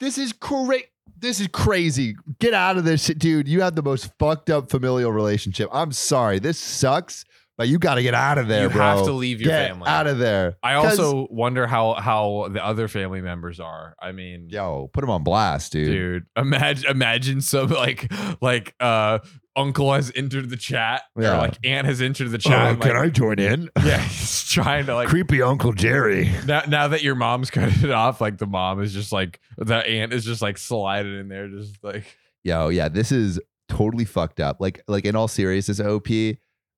this 0.00 0.18
is 0.18 0.32
crazy. 0.32 0.84
This 1.16 1.40
is 1.40 1.48
crazy. 1.48 2.16
Get 2.38 2.52
out 2.52 2.76
of 2.76 2.84
this 2.84 3.04
shit, 3.04 3.18
dude. 3.18 3.48
You 3.48 3.62
have 3.62 3.74
the 3.74 3.82
most 3.82 4.10
fucked 4.18 4.50
up 4.50 4.70
familial 4.70 5.12
relationship. 5.12 5.70
I'm 5.72 5.92
sorry. 5.92 6.38
This 6.38 6.58
sucks, 6.58 7.24
but 7.56 7.68
you 7.68 7.78
got 7.78 7.94
to 7.94 8.02
get 8.02 8.14
out 8.14 8.36
of 8.36 8.48
there, 8.48 8.64
you 8.64 8.68
bro. 8.68 8.82
have 8.82 9.04
to 9.06 9.12
leave 9.12 9.40
your 9.40 9.50
get 9.50 9.68
family. 9.68 9.88
out 9.88 10.06
of 10.06 10.18
there. 10.18 10.56
I 10.62 10.74
also 10.74 11.26
wonder 11.30 11.66
how 11.66 11.94
how 11.94 12.48
the 12.52 12.62
other 12.64 12.88
family 12.88 13.20
members 13.20 13.60
are. 13.60 13.94
I 14.02 14.12
mean, 14.12 14.48
yo, 14.50 14.90
put 14.92 15.00
them 15.00 15.10
on 15.10 15.22
blast, 15.22 15.72
dude. 15.72 15.86
dude, 15.86 16.26
imagine 16.36 16.90
imagine 16.90 17.40
some 17.40 17.68
like 17.68 18.12
like 18.42 18.74
uh 18.80 19.20
uncle 19.56 19.92
has 19.92 20.10
entered 20.14 20.50
the 20.50 20.56
chat 20.56 21.02
Yeah. 21.16 21.34
or 21.34 21.38
like 21.38 21.58
aunt 21.64 21.86
has 21.86 22.00
entered 22.02 22.30
the 22.30 22.38
chat. 22.38 22.52
Oh, 22.66 22.70
and, 22.72 22.80
can 22.80 22.96
I 22.96 23.08
join 23.08 23.38
in? 23.38 23.70
Yeah, 23.84 23.98
he's 23.98 24.48
trying 24.48 24.86
to 24.86 24.94
like 24.94 25.08
Creepy 25.08 25.42
Uncle 25.42 25.72
Jerry. 25.72 26.30
now, 26.46 26.62
now 26.68 26.88
that 26.88 27.02
your 27.02 27.14
mom's 27.14 27.50
cut 27.52 27.68
it 27.82 27.90
off, 27.90 28.20
like 28.20 28.38
the 28.38 28.46
mom 28.46 28.82
is 28.82 28.92
just 28.92 29.12
like 29.12 29.40
the 29.58 29.76
aunt 29.76 30.12
is 30.12 30.24
just 30.24 30.42
like 30.42 30.58
sliding 30.58 31.18
in 31.18 31.28
there, 31.28 31.48
just 31.48 31.82
like 31.84 32.16
Yo, 32.42 32.68
yeah, 32.68 32.88
this 32.88 33.10
is 33.12 33.40
totally 33.68 34.04
fucked 34.04 34.38
up. 34.40 34.60
Like, 34.60 34.82
like 34.86 35.06
in 35.06 35.16
all 35.16 35.28
seriousness, 35.28 35.80
OP, 35.80 36.08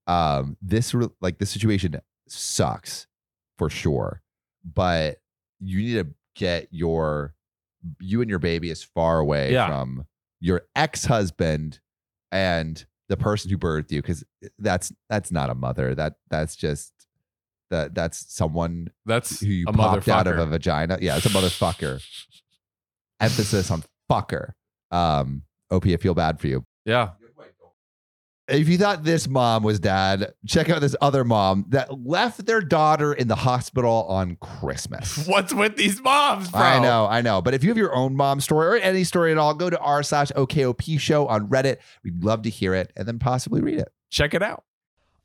um, 0.06 0.56
this 0.62 0.94
re- 0.94 1.08
like 1.20 1.38
this 1.38 1.50
situation 1.50 2.00
sucks 2.28 3.06
for 3.58 3.68
sure. 3.68 4.22
But 4.64 5.20
you 5.60 5.78
need 5.78 5.94
to 5.94 6.14
get 6.36 6.68
your 6.70 7.34
you 8.00 8.20
and 8.20 8.28
your 8.30 8.38
baby 8.38 8.70
as 8.70 8.82
far 8.82 9.18
away 9.18 9.52
Yeah. 9.52 9.66
from 9.68 10.06
your 10.40 10.62
ex-husband 10.76 11.80
and 12.32 12.84
the 13.08 13.16
person 13.16 13.50
who 13.50 13.58
birthed 13.58 13.90
you, 13.90 14.02
because 14.02 14.24
that's 14.58 14.92
that's 15.08 15.30
not 15.30 15.50
a 15.50 15.54
mother. 15.54 15.94
That 15.94 16.14
that's 16.30 16.56
just 16.56 16.92
that 17.70 17.94
that's 17.94 18.32
someone 18.34 18.88
that's 19.04 19.40
who 19.40 19.48
you 19.48 19.64
a 19.68 19.72
popped 19.72 20.08
out 20.08 20.26
of 20.26 20.38
a 20.38 20.46
vagina. 20.46 20.98
Yeah, 21.00 21.16
it's 21.16 21.26
a 21.26 21.30
motherfucker. 21.30 22.04
Emphasis 23.20 23.70
on 23.70 23.82
fucker. 24.10 24.52
Um, 24.90 25.42
OP, 25.70 25.86
I 25.86 25.96
feel 25.96 26.14
bad 26.14 26.38
for 26.40 26.46
you. 26.48 26.64
yeah. 26.84 27.10
If 28.48 28.68
you 28.68 28.78
thought 28.78 29.02
this 29.02 29.26
mom 29.26 29.64
was 29.64 29.80
dad, 29.80 30.32
check 30.46 30.70
out 30.70 30.80
this 30.80 30.94
other 31.00 31.24
mom 31.24 31.64
that 31.70 32.06
left 32.06 32.46
their 32.46 32.60
daughter 32.60 33.12
in 33.12 33.26
the 33.26 33.34
hospital 33.34 34.04
on 34.08 34.36
Christmas. 34.36 35.26
What's 35.26 35.52
with 35.52 35.76
these 35.76 36.00
moms, 36.00 36.52
bro? 36.52 36.60
I 36.60 36.78
know, 36.78 37.06
I 37.06 37.22
know. 37.22 37.42
But 37.42 37.54
if 37.54 37.64
you 37.64 37.70
have 37.70 37.76
your 37.76 37.94
own 37.94 38.14
mom 38.14 38.40
story 38.40 38.78
or 38.78 38.80
any 38.80 39.02
story 39.02 39.32
at 39.32 39.38
all, 39.38 39.52
go 39.52 39.68
to 39.68 39.78
r 39.80 40.04
slash 40.04 40.30
OKOP 40.36 41.00
show 41.00 41.26
on 41.26 41.48
Reddit. 41.48 41.78
We'd 42.04 42.22
love 42.22 42.42
to 42.42 42.50
hear 42.50 42.72
it 42.74 42.92
and 42.96 43.08
then 43.08 43.18
possibly 43.18 43.62
read 43.62 43.80
it. 43.80 43.88
Check 44.10 44.32
it 44.32 44.42
out. 44.42 44.62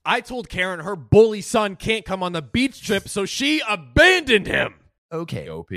I 0.04 0.22
told 0.22 0.50
Karen 0.50 0.80
her 0.80 0.96
bully 0.96 1.42
son 1.42 1.76
can't 1.76 2.06
come 2.06 2.24
on 2.24 2.32
the 2.32 2.42
beach 2.42 2.84
trip, 2.84 3.08
so 3.08 3.26
she 3.26 3.62
abandoned 3.70 4.48
him. 4.48 4.74
Okay. 5.12 5.48
OP. 5.48 5.70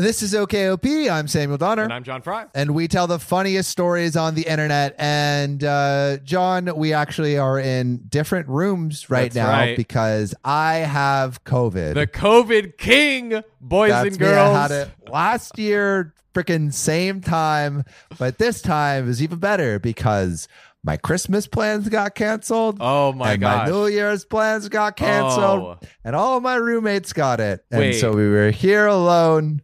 This 0.00 0.22
is 0.22 0.32
OKOP. 0.32 1.10
I'm 1.10 1.28
Samuel 1.28 1.58
Donner. 1.58 1.82
And 1.82 1.92
I'm 1.92 2.04
John 2.04 2.22
Fry. 2.22 2.46
and 2.54 2.70
we 2.74 2.88
tell 2.88 3.06
the 3.06 3.18
funniest 3.18 3.68
stories 3.68 4.16
on 4.16 4.34
the 4.34 4.42
internet. 4.46 4.94
And 4.98 5.62
uh, 5.62 6.16
John, 6.24 6.74
we 6.74 6.94
actually 6.94 7.36
are 7.36 7.58
in 7.58 7.98
different 8.08 8.48
rooms 8.48 9.10
right 9.10 9.30
That's 9.30 9.34
now 9.34 9.50
right. 9.50 9.76
because 9.76 10.34
I 10.42 10.76
have 10.76 11.44
COVID. 11.44 11.94
The 11.94 12.06
COVID 12.06 12.78
king, 12.78 13.42
boys 13.60 13.90
That's 13.90 14.06
and 14.06 14.12
me. 14.20 14.26
girls. 14.26 14.56
I 14.56 14.62
had 14.62 14.70
it 14.70 14.90
last 15.10 15.58
year, 15.58 16.14
freaking 16.34 16.72
same 16.72 17.20
time, 17.20 17.84
but 18.18 18.38
this 18.38 18.62
time 18.62 19.06
is 19.06 19.22
even 19.22 19.38
better 19.38 19.78
because 19.78 20.48
my 20.82 20.96
Christmas 20.96 21.46
plans 21.46 21.90
got 21.90 22.14
canceled. 22.14 22.78
Oh 22.80 23.12
my 23.12 23.36
gosh. 23.36 23.68
my 23.68 23.70
New 23.70 23.86
Year's 23.88 24.24
plans 24.24 24.70
got 24.70 24.96
canceled, 24.96 25.78
Oh. 25.82 25.86
and 26.04 26.16
all 26.16 26.38
of 26.38 26.42
my 26.42 26.54
roommates 26.54 27.12
got 27.12 27.38
it. 27.38 27.66
And 27.70 27.80
Wait. 27.80 27.92
so 28.00 28.12
we 28.12 28.26
were 28.26 28.50
here 28.50 28.86
alone, 28.86 29.60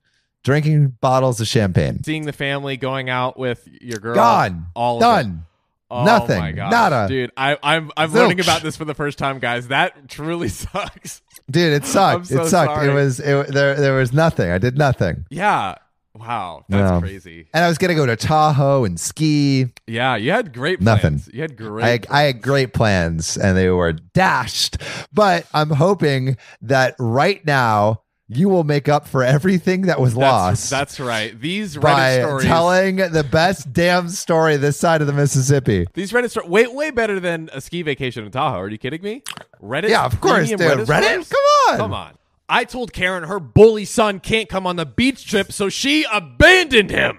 drinking 0.46 0.96
bottles 1.00 1.40
of 1.40 1.48
champagne. 1.48 2.02
Seeing 2.04 2.24
the 2.24 2.32
family 2.32 2.76
going 2.76 3.10
out 3.10 3.36
with 3.36 3.68
your 3.82 3.98
girl. 3.98 4.14
Gone, 4.14 4.66
All 4.76 5.00
done. 5.00 5.44
Oh 5.90 6.04
Nothing. 6.04 6.38
my 6.40 6.52
gosh. 6.52 6.70
Nada. 6.72 7.06
Dude, 7.08 7.30
I, 7.36 7.56
I'm 7.62 7.90
I'm 7.96 8.10
Zilch. 8.10 8.14
learning 8.14 8.40
about 8.40 8.62
this 8.62 8.76
for 8.76 8.84
the 8.84 8.94
first 8.94 9.18
time, 9.18 9.38
guys. 9.40 9.68
That 9.68 10.08
truly 10.08 10.48
sucks. 10.62 11.20
Dude, 11.50 11.72
it 11.74 11.84
sucked. 11.84 12.26
So 12.26 12.42
it 12.42 12.46
sucked. 12.48 12.72
sorry. 12.72 12.88
It 12.90 12.94
was 12.94 13.20
it, 13.20 13.48
there. 13.52 13.74
There 13.74 13.96
was 13.96 14.12
nothing. 14.12 14.50
I 14.50 14.58
did 14.58 14.78
nothing, 14.78 15.26
Yeah. 15.30 15.74
Wow. 16.14 16.64
That's 16.70 16.90
No. 16.92 17.00
crazy. 17.00 17.46
and 17.52 17.64
I 17.64 17.68
was 17.68 17.76
gonna 17.78 17.94
go 17.94 18.06
to 18.06 18.16
Tahoe 18.16 18.84
and 18.84 18.98
ski. 18.98 19.66
Yeah, 19.86 20.16
you 20.16 20.30
had 20.32 20.52
great 20.54 20.80
plans. 20.80 21.02
Nothing. 21.02 21.22
You 21.34 21.42
had 21.42 21.56
great 21.56 22.06
I, 22.10 22.20
I 22.20 22.22
had 22.22 22.40
great 22.42 22.72
plans, 22.72 23.36
and 23.36 23.54
they 23.56 23.68
were 23.68 23.92
dashed. 23.92 24.78
But 25.12 25.46
I'm 25.52 25.70
hoping 25.70 26.36
that 26.62 26.94
right 26.98 27.44
now 27.44 28.00
you 28.28 28.48
will 28.48 28.64
make 28.64 28.88
up 28.88 29.06
for 29.06 29.22
everything 29.22 29.82
that 29.82 30.00
was 30.00 30.14
that's, 30.14 30.20
lost 30.20 30.70
That's 30.70 30.98
right. 30.98 31.38
These 31.40 31.76
Reddit 31.76 31.82
by 31.82 32.18
stories. 32.20 32.46
telling 32.46 32.96
the 32.96 33.24
best 33.30 33.72
damn 33.72 34.08
story 34.08 34.56
this 34.56 34.76
side 34.76 35.00
of 35.00 35.06
the 35.06 35.12
Mississippi. 35.12 35.86
These 35.94 36.12
Reddit 36.12 36.30
stories 36.30 36.48
way 36.50 36.66
way 36.66 36.90
better 36.90 37.20
than 37.20 37.50
a 37.52 37.60
ski 37.60 37.82
vacation 37.82 38.24
in 38.24 38.32
Tahoe. 38.32 38.58
Are 38.60 38.68
you 38.68 38.78
kidding 38.78 39.02
me? 39.02 39.22
Reddit. 39.62 39.90
Yeah, 39.90 40.04
of 40.04 40.20
course, 40.20 40.48
dude. 40.48 40.58
Reddit, 40.60 40.84
stories? 40.84 41.28
come 41.28 41.72
on, 41.72 41.76
Come 41.78 41.94
on. 41.94 42.18
I 42.48 42.64
told 42.64 42.92
Karen 42.92 43.24
her 43.24 43.40
bully 43.40 43.84
son 43.84 44.20
can't 44.20 44.48
come 44.48 44.66
on 44.66 44.76
the 44.76 44.86
beach 44.86 45.28
trip, 45.28 45.52
so 45.52 45.68
she 45.68 46.06
abandoned 46.12 46.90
him. 46.90 47.18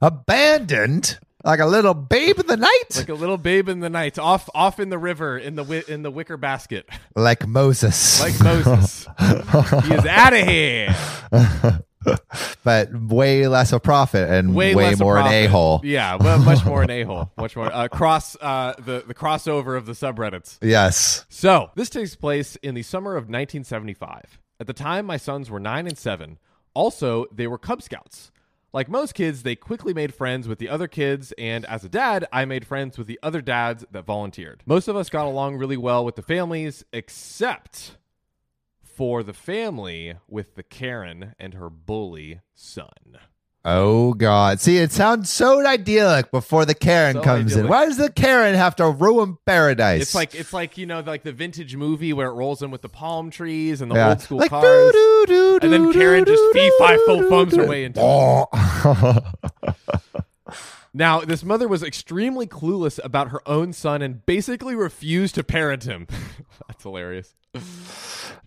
abandoned 0.00 1.18
like 1.48 1.60
a 1.60 1.66
little 1.66 1.94
babe 1.94 2.38
in 2.38 2.46
the 2.46 2.58
night, 2.58 2.96
Like 2.96 3.08
a 3.08 3.14
little 3.14 3.38
babe 3.38 3.70
in 3.70 3.80
the 3.80 3.88
night, 3.88 4.18
off 4.18 4.50
off 4.54 4.78
in 4.78 4.90
the 4.90 4.98
river 4.98 5.38
in 5.38 5.54
the 5.54 5.62
wi- 5.62 5.84
in 5.88 6.02
the 6.02 6.10
wicker 6.10 6.36
basket, 6.36 6.86
like 7.16 7.46
Moses, 7.46 8.20
like 8.20 8.38
Moses. 8.40 9.06
he 9.18 9.94
is 9.94 10.04
out 10.06 10.34
of 10.34 10.46
here. 10.46 10.94
but 12.64 12.90
way 12.94 13.48
less 13.48 13.72
a 13.72 13.80
prophet 13.80 14.28
and 14.30 14.54
way, 14.54 14.74
Way, 14.74 14.94
more 14.96 15.16
an 15.16 15.26
a 15.26 15.46
hole. 15.46 15.80
Yeah, 15.82 16.16
well, 16.16 16.38
much 16.38 16.64
more 16.66 16.82
an 16.82 16.90
a 17.00 17.02
hole. 17.04 17.32
Much 17.38 17.56
more 17.56 17.72
uh, 17.72 17.88
cross 17.88 18.36
uh, 18.42 18.74
the 18.78 19.04
the 19.06 19.14
crossover 19.14 19.76
of 19.76 19.86
the 19.86 19.92
subreddits. 19.92 20.58
Yes. 20.60 21.24
So, 21.30 21.70
this 21.74 21.88
takes 21.88 22.14
place 22.14 22.56
in 22.56 22.74
the 22.74 22.82
summer 22.82 23.12
of 23.12 23.24
1975. 23.24 24.38
At 24.60 24.66
the 24.66 24.74
time, 24.74 25.06
my 25.06 25.16
sons 25.16 25.50
were 25.50 25.60
nine 25.60 25.86
and 25.86 25.96
seven. 25.96 26.38
Also, 26.74 27.24
they 27.32 27.46
were 27.46 27.58
Cub 27.58 27.80
Scouts. 27.80 28.30
Like 28.72 28.90
most 28.90 29.14
kids, 29.14 29.44
they 29.44 29.56
quickly 29.56 29.94
made 29.94 30.14
friends 30.14 30.46
with 30.46 30.58
the 30.58 30.68
other 30.68 30.88
kids, 30.88 31.32
and 31.38 31.64
as 31.64 31.84
a 31.84 31.88
dad, 31.88 32.26
I 32.30 32.44
made 32.44 32.66
friends 32.66 32.98
with 32.98 33.06
the 33.06 33.18
other 33.22 33.40
dads 33.40 33.84
that 33.90 34.04
volunteered. 34.04 34.62
Most 34.66 34.88
of 34.88 34.96
us 34.96 35.08
got 35.08 35.26
along 35.26 35.56
really 35.56 35.78
well 35.78 36.04
with 36.04 36.16
the 36.16 36.22
families, 36.22 36.84
except 36.92 37.96
for 38.82 39.22
the 39.22 39.32
family 39.32 40.16
with 40.28 40.54
the 40.54 40.62
Karen 40.62 41.34
and 41.38 41.54
her 41.54 41.70
bully 41.70 42.40
son. 42.54 43.18
Oh 43.64 44.14
God! 44.14 44.60
See, 44.60 44.78
it 44.78 44.92
sounds 44.92 45.30
so 45.30 45.66
idyllic 45.66 46.30
before 46.30 46.64
the 46.64 46.74
Karen 46.74 47.14
So 47.16 47.22
comes 47.22 47.56
in. 47.56 47.66
Why 47.68 47.84
does 47.86 47.96
the 47.98 48.10
Karen 48.10 48.54
have 48.54 48.76
to 48.76 48.88
ruin 48.88 49.36
paradise? 49.44 50.00
It's 50.02 50.14
like 50.14 50.34
it's 50.34 50.52
like 50.52 50.78
you 50.78 50.86
know 50.86 51.00
like 51.00 51.22
the 51.24 51.32
vintage 51.32 51.74
movie 51.76 52.12
where 52.12 52.28
it 52.28 52.32
rolls 52.34 52.62
in 52.62 52.70
with 52.70 52.82
the 52.82 52.88
palm 52.88 53.30
trees 53.30 53.80
and 53.80 53.90
the 53.90 53.96
Yeah. 53.96 54.10
old 54.10 54.20
school 54.20 54.38
like, 54.38 54.50
cars. 54.50 54.64
doo-doo-doo-doo-doo-doo-doo. 54.92 55.58
And 55.66 55.72
then 55.72 55.92
Karen 55.92 56.24
just 56.24 56.42
fee 56.52 56.70
fi 56.78 56.96
fo 57.04 57.28
foams 57.28 57.56
her 57.56 57.66
way 57.66 57.84
into 57.84 58.00
it. 58.00 59.24
Now, 60.94 61.20
this 61.20 61.44
mother 61.44 61.68
was 61.68 61.82
extremely 61.82 62.46
clueless 62.46 62.98
about 63.04 63.28
her 63.28 63.46
own 63.46 63.72
son 63.74 64.00
and 64.00 64.24
basically 64.24 64.74
refused 64.74 65.34
to 65.36 65.44
parent 65.44 65.84
him. 65.84 66.06
That's 66.66 66.82
hilarious. 66.82 67.34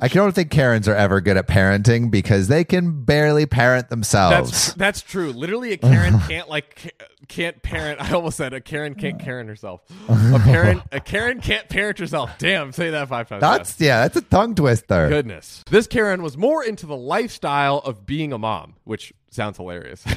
I 0.03 0.07
don't 0.07 0.33
think 0.33 0.49
Karens 0.49 0.87
are 0.87 0.95
ever 0.95 1.21
good 1.21 1.37
at 1.37 1.47
parenting 1.47 2.09
because 2.09 2.47
they 2.47 2.63
can 2.63 3.03
barely 3.03 3.45
parent 3.45 3.89
themselves. 3.89 4.49
That's 4.51 4.73
that's 4.73 5.01
true. 5.01 5.31
Literally, 5.31 5.73
a 5.73 5.77
Karen 5.77 6.19
can't 6.27 6.49
like 6.49 6.95
can't 7.27 7.61
parent. 7.61 8.01
I 8.01 8.11
almost 8.13 8.37
said 8.37 8.53
a 8.53 8.61
Karen 8.61 8.95
can't 8.95 9.19
Karen 9.19 9.47
herself. 9.47 9.81
A 10.09 10.39
parent 10.39 10.81
a 10.91 10.99
Karen 10.99 11.39
can't 11.39 11.69
parent 11.69 11.99
herself. 11.99 12.31
Damn, 12.39 12.71
say 12.71 12.89
that 12.89 13.09
five 13.09 13.29
times. 13.29 13.41
That's 13.41 13.71
fast. 13.71 13.81
yeah, 13.81 14.01
that's 14.01 14.15
a 14.17 14.21
tongue 14.21 14.55
twister. 14.55 15.07
goodness. 15.07 15.63
This 15.69 15.85
Karen 15.85 16.23
was 16.23 16.35
more 16.35 16.63
into 16.63 16.87
the 16.87 16.97
lifestyle 16.97 17.77
of 17.77 18.05
being 18.07 18.33
a 18.33 18.39
mom, 18.39 18.75
which 18.85 19.13
sounds 19.29 19.57
hilarious. 19.57 20.03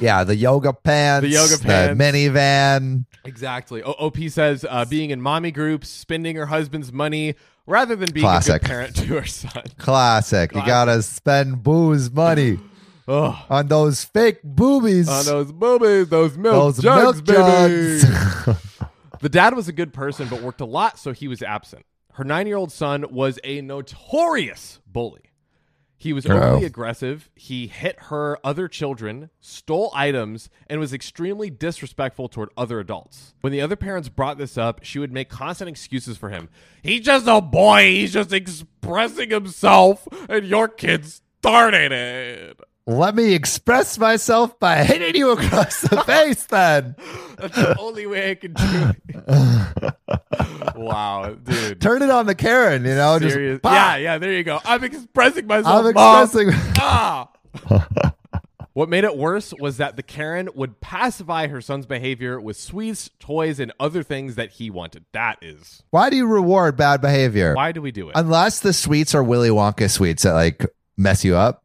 Yeah, 0.00 0.24
the 0.24 0.36
yoga 0.36 0.72
pants, 0.72 1.22
The 1.22 1.28
yoga 1.32 1.58
pants. 1.58 1.98
the 1.98 2.04
minivan. 2.04 3.04
Exactly. 3.24 3.82
O- 3.82 3.92
OP 3.92 4.16
says 4.28 4.64
uh, 4.68 4.84
being 4.84 5.10
in 5.10 5.20
mommy 5.20 5.50
groups, 5.50 5.88
spending 5.88 6.36
her 6.36 6.46
husband's 6.46 6.92
money 6.92 7.34
rather 7.66 7.94
than 7.96 8.10
being 8.12 8.24
Classic. 8.24 8.56
a 8.56 8.58
good 8.60 8.66
parent 8.68 8.96
to 8.96 9.06
her 9.06 9.24
son. 9.26 9.62
Classic. 9.78 10.52
You 10.54 10.64
gotta 10.66 11.02
spend 11.02 11.62
booze 11.62 12.10
money 12.10 12.58
Ugh. 13.08 13.36
on 13.50 13.68
those 13.68 14.04
fake 14.04 14.40
boobies. 14.42 15.08
On 15.08 15.24
those 15.24 15.52
boobies, 15.52 16.08
those 16.08 16.36
milk 16.36 16.76
those 16.76 16.82
jugs, 16.82 17.22
milk 17.22 17.26
jugs. 17.26 18.02
the 19.20 19.28
dad 19.28 19.54
was 19.54 19.68
a 19.68 19.72
good 19.72 19.92
person, 19.92 20.28
but 20.28 20.42
worked 20.42 20.60
a 20.60 20.64
lot, 20.66 20.98
so 20.98 21.12
he 21.12 21.28
was 21.28 21.42
absent. 21.42 21.84
Her 22.14 22.24
nine-year-old 22.24 22.70
son 22.72 23.06
was 23.10 23.38
a 23.42 23.60
notorious 23.62 24.80
bully. 24.86 25.22
He 26.02 26.12
was 26.12 26.26
Uh-oh. 26.26 26.36
overly 26.36 26.64
aggressive. 26.64 27.30
He 27.36 27.68
hit 27.68 27.96
her 28.08 28.36
other 28.42 28.66
children, 28.66 29.30
stole 29.40 29.92
items, 29.94 30.50
and 30.66 30.80
was 30.80 30.92
extremely 30.92 31.48
disrespectful 31.48 32.28
toward 32.28 32.48
other 32.56 32.80
adults. 32.80 33.34
When 33.40 33.52
the 33.52 33.60
other 33.60 33.76
parents 33.76 34.08
brought 34.08 34.36
this 34.36 34.58
up, 34.58 34.80
she 34.82 34.98
would 34.98 35.12
make 35.12 35.28
constant 35.28 35.68
excuses 35.68 36.16
for 36.18 36.30
him. 36.30 36.48
He's 36.82 37.02
just 37.02 37.28
a 37.28 37.40
boy. 37.40 37.84
He's 37.92 38.14
just 38.14 38.32
expressing 38.32 39.30
himself, 39.30 40.08
and 40.28 40.44
your 40.44 40.66
kid 40.66 41.06
started 41.06 41.92
it. 41.92 42.60
Let 42.86 43.14
me 43.14 43.32
express 43.34 43.96
myself 43.96 44.58
by 44.58 44.82
hitting 44.82 45.14
you 45.14 45.30
across 45.30 45.82
the 45.82 46.00
face 46.06 46.44
then. 46.46 46.96
That's 47.38 47.54
the 47.54 47.78
only 47.78 48.06
way 48.06 48.32
I 48.32 48.34
can 48.34 48.52
do 48.54 48.92
it. 49.08 50.76
wow, 50.76 51.32
dude. 51.44 51.80
Turn 51.80 52.02
it 52.02 52.10
on 52.10 52.26
the 52.26 52.34
Karen, 52.34 52.84
you 52.84 52.94
know, 52.94 53.18
Serious- 53.20 53.54
just 53.54 53.62
bah! 53.62 53.72
yeah, 53.72 53.96
yeah, 53.96 54.18
there 54.18 54.32
you 54.32 54.42
go. 54.42 54.58
I'm 54.64 54.82
expressing 54.82 55.46
myself. 55.46 55.84
I'm 55.84 55.86
expressing 55.86 56.48
Ah! 56.80 57.28
what 58.72 58.88
made 58.88 59.04
it 59.04 59.16
worse 59.16 59.52
was 59.60 59.76
that 59.76 59.96
the 59.96 60.02
Karen 60.02 60.48
would 60.54 60.80
pacify 60.80 61.46
her 61.46 61.60
son's 61.60 61.86
behavior 61.86 62.40
with 62.40 62.56
sweets, 62.56 63.10
toys, 63.20 63.60
and 63.60 63.72
other 63.78 64.02
things 64.02 64.34
that 64.34 64.50
he 64.52 64.70
wanted. 64.70 65.04
That 65.12 65.38
is 65.42 65.82
Why 65.90 66.10
do 66.10 66.16
you 66.16 66.26
reward 66.26 66.76
bad 66.76 67.00
behavior? 67.00 67.54
why 67.54 67.70
do 67.72 67.80
we 67.80 67.92
do 67.92 68.08
it? 68.08 68.16
Unless 68.16 68.60
the 68.60 68.72
sweets 68.72 69.14
are 69.14 69.22
Willy 69.22 69.50
Wonka 69.50 69.88
sweets 69.90 70.24
that 70.24 70.32
like 70.32 70.66
mess 70.96 71.24
you 71.24 71.36
up. 71.36 71.61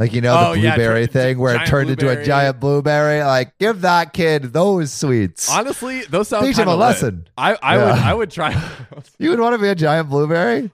Like 0.00 0.14
you 0.14 0.22
know 0.22 0.34
Oh, 0.36 0.52
the 0.54 0.60
yeah, 0.60 0.74
blueberry 0.74 1.06
thing 1.06 1.38
where 1.38 1.54
it 1.62 1.66
turned 1.66 1.90
into 1.90 2.08
a 2.08 2.24
giant 2.24 2.58
blueberry. 2.58 3.22
Like 3.22 3.56
give 3.58 3.82
that 3.82 4.14
kid 4.14 4.44
those 4.52 4.90
sweets. 4.92 5.48
Honestly, 5.50 6.00
those 6.04 6.26
sound 6.28 6.46
Teach 6.46 6.56
him 6.56 6.68
a 6.68 6.70
lit. 6.70 6.78
lesson. 6.80 7.28
I, 7.36 7.56
I 7.62 7.76
Yeah. 7.76 7.84
would 7.84 8.02
I 8.02 8.14
would 8.14 8.30
try. 8.30 8.52
You 9.18 9.28
would 9.30 9.38
want 9.40 9.54
to 9.54 9.58
be 9.60 9.68
a 9.68 9.74
giant 9.74 10.08
blueberry? 10.08 10.70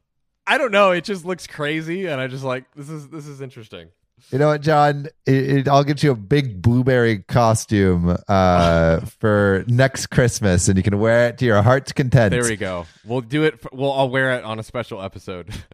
I 0.47 0.59
don't 0.59 0.71
know. 0.71 0.93
It 0.93 1.03
just 1.03 1.25
looks 1.25 1.49
crazy, 1.49 2.07
and 2.07 2.21
I 2.21 2.29
just 2.29 2.45
like 2.45 2.65
this 2.77 2.89
is 2.89 3.09
this 3.09 3.27
is 3.27 3.41
interesting. 3.41 3.89
You 4.31 4.39
know 4.39 4.47
what, 4.49 4.61
John? 4.61 5.07
It, 5.27 5.35
it, 5.35 5.69
I'll 5.69 5.85
get 5.85 6.03
you 6.03 6.11
a 6.13 6.15
big 6.17 6.63
blueberry 6.63 7.19
costume 7.19 8.17
uh, 8.29 9.01
for 9.21 9.65
next 9.67 10.07
Christmas, 10.07 10.69
and 10.69 10.77
you 10.77 10.83
can 10.85 10.99
wear 10.99 11.29
it 11.29 11.39
to 11.39 11.45
your 11.45 11.63
heart's 11.63 11.93
content. 11.93 12.31
There 12.31 12.43
we 12.45 12.57
go. 12.57 12.87
We'll 13.05 13.21
do 13.21 13.43
it. 13.45 13.61
For, 13.61 13.71
well, 13.73 13.93
I'll 13.93 14.09
wear 14.09 14.33
it 14.39 14.45
on 14.45 14.59
a 14.59 14.63
special 14.63 15.03
episode. 15.03 15.53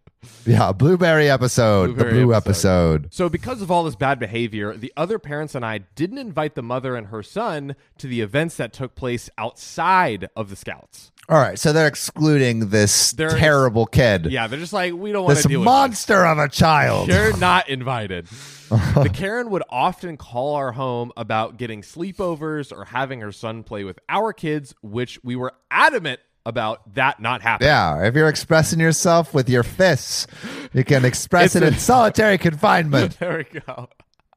Yeah, 0.47 0.73
blueberry 0.73 1.29
episode, 1.31 1.97
the 1.97 2.05
blue 2.05 2.35
episode. 2.35 3.07
episode. 3.07 3.15
So, 3.15 3.29
because 3.29 3.63
of 3.63 3.71
all 3.71 3.85
this 3.85 3.97
bad 3.97 4.19
behavior, 4.19 4.77
the 4.77 4.93
other 4.97 5.19
parents 5.19 5.55
and 5.55 5.65
I 5.65 5.79
didn't 5.79 6.19
invite 6.19 6.55
the 6.55 6.63
mother 6.63 6.97
and 6.97 7.09
her 7.09 7.23
son 7.23 7.77
to 7.99 8.07
the 8.07 8.21
events 8.21 8.57
that 8.57 8.73
took 8.73 8.95
place 8.95 9.29
outside 9.39 10.29
of 10.37 10.51
the 10.51 10.57
scouts. 10.57 11.11
All 11.29 11.39
right, 11.39 11.57
so 11.59 11.73
they're 11.73 11.87
excluding 11.87 12.71
this 12.71 13.13
They're- 13.13 13.39
terrible 13.39 13.87
kid, 13.87 14.27
Yeah, 14.27 14.49
they're 14.49 14.59
just 14.59 14.73
like, 14.73 14.93
we 14.93 15.13
don't 15.13 15.25
want 15.25 15.37
this 15.37 15.43
to 15.45 15.49
deal 15.49 15.61
with 15.61 15.67
monster 15.67 16.27
of 16.27 16.39
a 16.39 16.49
child. 16.49 17.09
You're 17.09 17.37
not 17.37 17.69
invited. 17.69 18.27
the 18.69 19.11
Karen 19.13 19.49
would 19.51 19.63
often 19.71 20.17
call 20.17 20.57
our 20.57 20.73
home 20.73 21.13
about 21.17 21.59
getting 21.59 21.83
sleepovers 21.83 22.77
or 22.77 22.87
having 22.87 23.21
her 23.21 23.31
son 23.31 23.63
play 23.63 23.85
with 23.85 24.01
our 24.09 24.33
kids, 24.33 24.75
which 24.83 25.21
we 25.23 25.37
were 25.37 25.53
adamant 25.71 26.19
about 26.45 26.95
that 26.95 27.21
not 27.21 27.43
happening. 27.43 27.69
Yeah, 27.69 28.05
if 28.07 28.15
you're 28.15 28.29
expressing 28.29 28.81
yourself 28.81 29.33
with 29.35 29.49
your 29.49 29.63
fists, 29.63 30.27
you 30.73 30.85
can 30.85 31.05
express 31.05 31.55
it 31.57 31.63
a- 31.63 31.69
in 31.69 31.75
solitary 31.75 32.39
confinement. 32.39 33.17
There 33.21 33.47
we 33.53 33.61
go. 33.61 33.89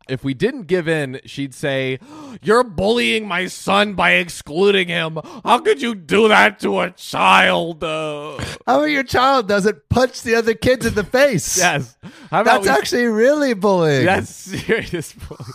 If 0.08 0.24
we 0.24 0.36
didn't 0.36 0.68
give 0.68 0.88
in, 0.88 1.20
she'd 1.26 1.56
say, 1.56 1.98
You're 2.44 2.64
bullying 2.64 3.28
my 3.28 3.48
son 3.48 3.96
by 3.96 4.12
excluding 4.12 4.88
him. 4.88 5.18
How 5.44 5.58
could 5.58 5.82
you 5.82 5.96
do 5.96 6.28
that 6.28 6.60
to 6.60 6.80
a 6.82 6.92
child? 6.92 7.84
Uh, 7.84 8.38
How 8.68 8.78
about 8.78 8.84
your 8.92 9.02
child 9.02 9.48
doesn't 9.48 9.90
punch 9.90 10.22
the 10.22 10.36
other 10.36 10.54
kids 10.54 10.86
in 10.86 10.94
the 10.94 11.04
face? 11.04 11.58
yes. 11.66 11.98
How 12.30 12.42
about 12.42 12.62
That's 12.62 12.66
we- 12.68 12.70
actually 12.70 13.06
really 13.08 13.56
bullying. 13.56 14.06
That's 14.06 14.30
serious 14.30 15.12
bullying. 15.12 15.54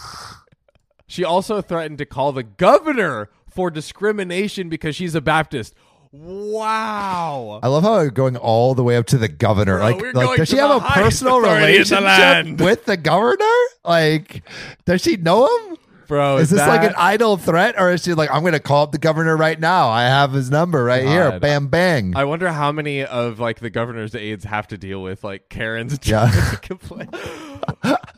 she 1.07 1.23
also 1.25 1.61
threatened 1.63 1.99
to 1.99 2.07
call 2.07 2.33
the 2.33 2.43
governor 2.43 3.31
for 3.49 3.71
discrimination 3.71 4.69
because 4.69 4.97
she's 4.97 5.15
a 5.15 5.21
Baptist. 5.21 5.75
Wow. 6.13 7.61
I 7.63 7.69
love 7.69 7.85
how 7.85 7.93
we're 7.99 8.11
going 8.11 8.37
all 8.37 8.75
the 8.75 8.83
way 8.83 8.97
up 8.97 9.07
to 9.07 9.19
the 9.19 9.29
governor. 9.29 9.79
Bro, 9.79 9.91
like, 9.91 10.15
like 10.15 10.37
does 10.39 10.49
she 10.49 10.57
have 10.57 10.83
a 10.83 10.85
personal 10.85 11.37
in 11.37 11.43
the 11.43 11.49
relationship 11.49 12.61
with 12.65 12.85
the 12.85 12.97
governor? 12.97 13.45
Like, 13.85 14.43
does 14.87 15.03
she 15.03 15.17
know 15.17 15.47
him? 15.47 15.77
Bro, 16.09 16.39
Is 16.39 16.51
this 16.51 16.59
like 16.59 16.83
an 16.83 16.95
idle 16.97 17.37
threat, 17.37 17.77
or 17.79 17.93
is 17.93 18.03
she 18.03 18.15
like, 18.15 18.33
I'm 18.33 18.41
going 18.41 18.55
to 18.55 18.59
call 18.59 18.83
up 18.83 18.91
the 18.91 18.99
governor 18.99 19.37
right 19.37 19.59
now? 19.61 19.91
I 19.91 20.03
have 20.03 20.33
his 20.33 20.51
number 20.51 20.83
right 20.83 21.07
here. 21.07 21.39
Bam, 21.39 21.69
bang. 21.69 22.17
I 22.17 22.25
wonder 22.25 22.51
how 22.51 22.73
many 22.73 23.05
of 23.05 23.39
like 23.39 23.61
the 23.61 23.71
governor's 23.71 24.17
aides 24.17 24.43
have 24.43 24.67
to 24.69 24.77
deal 24.77 25.01
with 25.03 25.23
like 25.23 25.49
Karen's 25.49 26.01
Yeah. 26.03 26.29
complaint. 26.63 27.15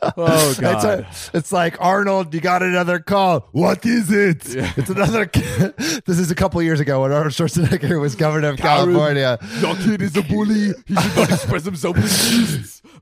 oh 0.17 0.55
god. 0.59 0.75
It's, 0.75 1.29
a, 1.33 1.37
it's 1.37 1.51
like 1.51 1.77
Arnold, 1.79 2.33
you 2.33 2.41
got 2.41 2.61
another 2.63 2.99
call. 2.99 3.47
What 3.51 3.85
is 3.85 4.11
it? 4.11 4.43
It's 4.77 4.89
another. 4.89 5.25
this 6.05 6.19
is 6.19 6.31
a 6.31 6.35
couple 6.35 6.61
years 6.61 6.79
ago 6.79 7.01
when 7.01 7.11
Arnold 7.11 7.33
Schwarzenegger 7.33 7.99
was 7.99 8.15
governor 8.15 8.49
of 8.49 8.57
Karen. 8.57 8.93
California. 8.93 9.37
Your 9.59 9.75
kid 9.75 10.01
is 10.01 10.15
a 10.17 10.21
bully. 10.23 10.73
He 10.85 10.95
should 10.95 11.15
not 11.15 11.31
express 11.31 11.65
himself 11.65 11.95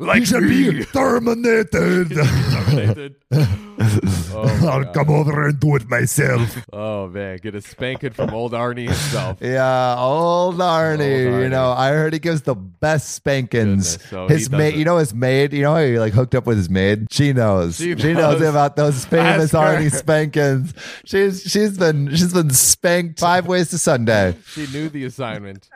like 0.01 0.19
he 0.19 0.25
should 0.25 0.43
me. 0.43 0.71
be 0.71 0.85
terminated. 0.85 2.09
Terminated. 2.11 3.15
oh, 3.31 4.59
God. 4.61 4.93
come 4.93 5.09
over 5.09 5.47
and 5.47 5.59
do 5.59 5.75
it 5.75 5.87
myself. 5.89 6.57
oh 6.73 7.07
man, 7.07 7.37
get 7.37 7.55
a 7.55 7.61
spanking 7.61 8.11
from 8.11 8.33
old 8.33 8.53
Arnie 8.53 8.85
himself. 8.85 9.37
Yeah, 9.41 9.95
old 9.97 10.57
Arnie. 10.57 11.31
Old 11.31 11.43
You 11.43 11.49
know, 11.49 11.71
I 11.71 11.89
heard 11.89 12.13
he 12.13 12.19
gives 12.19 12.41
the 12.41 12.55
best 12.55 13.11
spankings. 13.13 13.97
Goodness, 13.97 14.09
so 14.09 14.27
his 14.27 14.49
maid, 14.49 14.75
you 14.75 14.85
know, 14.85 14.97
his 14.97 15.13
maid. 15.13 15.53
You 15.53 15.63
know, 15.63 15.75
how 15.75 15.83
he 15.83 15.99
like 15.99 16.13
hooked 16.13 16.35
up 16.35 16.45
with 16.45 16.57
his 16.57 16.69
maid. 16.69 16.90
She 17.11 17.33
knows. 17.33 17.77
She 17.77 17.95
She, 17.97 18.13
knows. 18.13 18.39
knows. 18.39 18.49
about 18.49 18.75
those 18.75 19.05
famous 19.05 19.51
Arnie 19.51 19.91
spankings. 19.91 20.73
She's 21.05 21.41
she's 21.43 21.77
been 21.77 22.09
she's 22.15 22.33
been 22.33 22.49
spanked 22.51 23.19
five 23.19 23.47
ways 23.47 23.69
to 23.71 23.77
Sunday. 23.77 24.35
She 24.47 24.67
knew 24.67 24.89
the 24.89 25.05
assignment. 25.05 25.69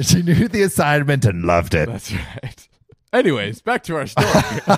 She 0.00 0.22
knew 0.22 0.48
the 0.48 0.62
assignment 0.62 1.24
and 1.24 1.44
loved 1.44 1.74
it. 1.74 1.88
That's 1.88 2.12
right. 2.12 2.68
Anyways, 3.12 3.60
back 3.60 3.82
to 3.84 3.96
our 3.96 4.06
story. 4.06 4.28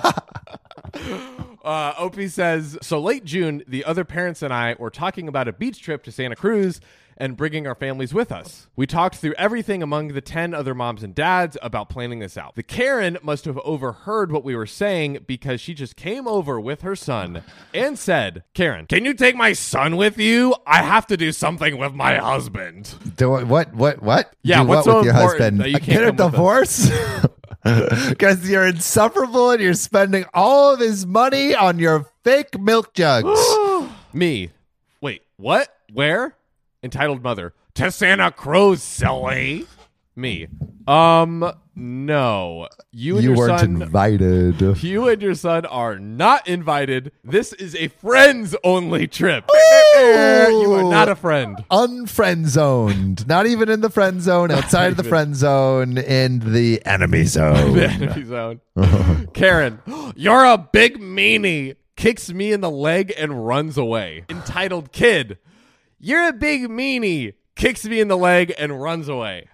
uh, 1.63 1.93
OP 1.97 2.19
says 2.27 2.77
So 2.81 2.99
late 2.99 3.23
June, 3.25 3.63
the 3.67 3.85
other 3.85 4.03
parents 4.03 4.41
and 4.41 4.53
I 4.53 4.75
were 4.79 4.89
talking 4.89 5.27
about 5.27 5.47
a 5.47 5.53
beach 5.53 5.81
trip 5.81 6.03
to 6.03 6.11
Santa 6.11 6.35
Cruz 6.35 6.79
and 7.17 7.37
bringing 7.37 7.67
our 7.67 7.75
families 7.75 8.13
with 8.13 8.31
us. 8.31 8.67
We 8.75 8.87
talked 8.87 9.15
through 9.15 9.33
everything 9.37 9.83
among 9.83 10.09
the 10.09 10.21
10 10.21 10.53
other 10.53 10.73
moms 10.73 11.03
and 11.03 11.13
dads 11.13 11.57
about 11.61 11.89
planning 11.89 12.19
this 12.19 12.37
out. 12.37 12.55
The 12.55 12.63
Karen 12.63 13.17
must 13.21 13.45
have 13.45 13.57
overheard 13.59 14.31
what 14.31 14.43
we 14.43 14.55
were 14.55 14.65
saying 14.65 15.19
because 15.27 15.61
she 15.61 15.73
just 15.73 15.95
came 15.95 16.27
over 16.27 16.59
with 16.59 16.81
her 16.81 16.95
son 16.95 17.43
and 17.73 17.97
said, 17.97 18.43
Karen, 18.53 18.85
can 18.87 19.05
you 19.05 19.13
take 19.13 19.35
my 19.35 19.53
son 19.53 19.95
with 19.97 20.17
you? 20.17 20.55
I 20.67 20.83
have 20.83 21.07
to 21.07 21.17
do 21.17 21.31
something 21.31 21.77
with 21.77 21.93
my 21.93 22.15
husband. 22.17 22.93
Do 23.15 23.29
what? 23.31 23.47
What? 23.47 23.73
What? 23.73 24.01
what? 24.03 24.33
Yeah, 24.43 24.61
Do 24.63 24.69
what's 24.69 24.85
what 24.87 24.91
so 24.91 24.95
with 24.97 25.05
your 25.05 25.13
husband? 25.13 25.59
that 25.59 25.69
you 25.69 25.75
Uh, 25.75 25.79
can't 25.79 25.89
Get 25.99 26.03
a 26.03 26.13
come 26.13 26.31
with 26.31 26.39
us? 26.39 26.87
divorce? 26.89 26.91
Because 28.09 28.49
you're 28.49 28.67
insufferable 28.67 29.51
and 29.51 29.61
you're 29.61 29.73
spending 29.73 30.25
all 30.33 30.73
of 30.73 30.81
his 30.81 31.05
money 31.05 31.55
on 31.55 31.79
your 31.79 32.05
fake 32.23 32.59
milk 32.59 32.93
jugs. 32.93 33.39
Me. 34.13 34.49
Wait, 34.99 35.21
what? 35.37 35.73
Where? 35.93 36.35
Entitled 36.83 37.23
mother. 37.23 37.53
To 37.75 37.89
Santa 37.91 38.29
Cruz, 38.31 38.83
silly. 38.83 39.65
Me. 40.15 40.47
Um, 40.87 41.51
no. 41.75 42.67
You 42.91 43.15
and 43.15 43.23
you 43.23 43.29
your 43.31 43.37
weren't 43.37 43.59
son. 43.61 43.81
invited. 43.81 44.83
you 44.83 45.07
and 45.07 45.21
your 45.21 45.33
son 45.33 45.65
are 45.65 45.97
not 45.97 46.47
invited. 46.47 47.11
This 47.23 47.51
is 47.53 47.73
a 47.75 47.87
friends 47.87 48.55
only 48.63 49.07
trip. 49.07 49.49
you 49.55 50.73
are 50.73 50.83
not 50.91 51.09
a 51.09 51.15
friend. 51.15 51.63
Unfriend 51.71 52.45
zoned. 52.45 53.25
Not 53.27 53.47
even 53.47 53.69
in 53.69 53.81
the 53.81 53.89
friend 53.89 54.21
zone, 54.21 54.51
outside 54.51 54.91
of 54.91 54.97
the 54.97 55.03
friend 55.03 55.35
zone, 55.35 55.97
in 55.97 56.53
the 56.53 56.85
enemy 56.85 57.21
the 57.23 57.27
zone. 57.27 57.79
enemy 57.79 58.23
zone. 58.25 58.61
Karen, 59.33 59.79
you're 60.15 60.45
a 60.45 60.57
big 60.59 60.99
meanie. 60.99 61.75
Kicks 61.95 62.31
me 62.31 62.51
in 62.51 62.61
the 62.61 62.71
leg 62.71 63.13
and 63.17 63.47
runs 63.47 63.77
away. 63.77 64.25
Entitled 64.29 64.91
kid, 64.91 65.37
you're 66.03 66.27
a 66.27 66.33
big 66.33 66.67
meanie. 66.69 67.33
Kicks 67.55 67.85
me 67.85 67.99
in 67.99 68.07
the 68.07 68.17
leg 68.17 68.53
and 68.57 68.81
runs 68.81 69.07
away. 69.07 69.47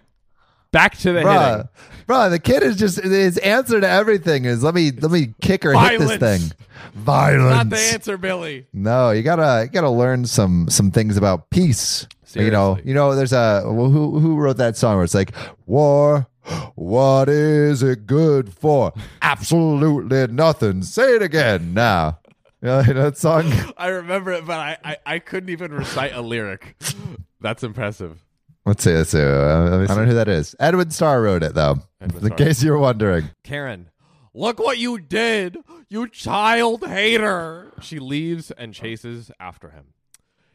Back 0.72 0.98
to 1.00 1.12
the 1.12 1.20
hitting. 1.20 1.26
Bruh, 1.26 1.70
bruh, 2.08 2.30
the 2.30 2.40
kid 2.40 2.64
is 2.64 2.76
just 2.76 3.02
his 3.04 3.38
answer 3.40 3.82
to 3.82 3.88
everything 3.88 4.46
is 4.46 4.64
let 4.64 4.76
me 4.76 4.92
let 4.92 5.12
me 5.12 5.34
kick 5.42 5.66
or 5.66 5.74
hit 5.74 6.00
this 6.00 6.18
thing. 6.18 6.52
Violence. 6.94 7.56
Not 7.56 7.70
the 7.70 7.78
answer, 7.94 8.18
Billy. 8.18 8.68
No, 8.74 9.12
you 9.12 9.24
gotta 9.24 9.66
you 9.66 9.72
gotta 9.72 9.90
learn 9.90 10.26
some 10.26 10.70
some 10.70 10.92
things 10.92 11.18
about 11.18 11.50
peace. 11.50 12.08
You 12.34 12.52
know, 12.52 12.78
you 12.84 12.94
know. 12.94 13.16
There's 13.16 13.34
a 13.34 13.64
well, 13.66 13.90
who 13.90 14.20
who 14.20 14.36
wrote 14.38 14.58
that 14.58 14.78
song 14.78 14.96
where 14.96 15.04
it's 15.04 15.16
like 15.16 15.34
war. 15.66 16.28
What 16.76 17.30
is 17.30 17.84
it 17.84 18.06
good 18.06 18.54
for? 18.54 18.94
Absolutely 19.22 20.28
nothing. 20.28 20.84
Say 20.84 21.16
it 21.16 21.22
again 21.22 21.74
now. 21.74 22.19
You 22.62 22.68
know 22.68 22.82
that 22.82 23.18
song? 23.18 23.52
I 23.78 23.88
remember 23.88 24.32
it, 24.32 24.46
but 24.46 24.60
I, 24.60 24.78
I, 24.84 24.98
I 25.06 25.20
couldn't 25.20 25.50
even 25.50 25.72
recite 25.74 26.14
a 26.14 26.22
lyric. 26.22 26.76
That's 27.42 27.64
impressive. 27.64 28.26
Let's 28.66 28.84
see. 28.84 28.94
Let's 28.94 29.12
see. 29.12 29.22
Uh, 29.22 29.84
I 29.84 29.86
don't 29.86 29.98
know 29.98 30.06
who 30.06 30.14
that 30.14 30.28
is. 30.28 30.56
Edwin 30.60 30.92
Starr 30.92 31.22
wrote 31.22 31.44
it 31.44 31.56
though. 31.56 31.78
Edwin 32.02 32.24
in 32.24 32.28
Starr. 32.28 32.38
case 32.38 32.62
you 32.62 32.72
were 32.72 32.80
wondering. 32.80 33.30
Karen, 33.44 33.90
Look 34.34 34.60
what 34.60 34.78
you 34.78 35.00
did, 35.00 35.58
you 35.90 36.08
child 36.08 36.86
hater. 36.86 37.74
She 37.82 38.00
leaves 38.00 38.52
and 38.52 38.74
chases 38.74 39.32
after 39.40 39.72
him. 39.72 39.88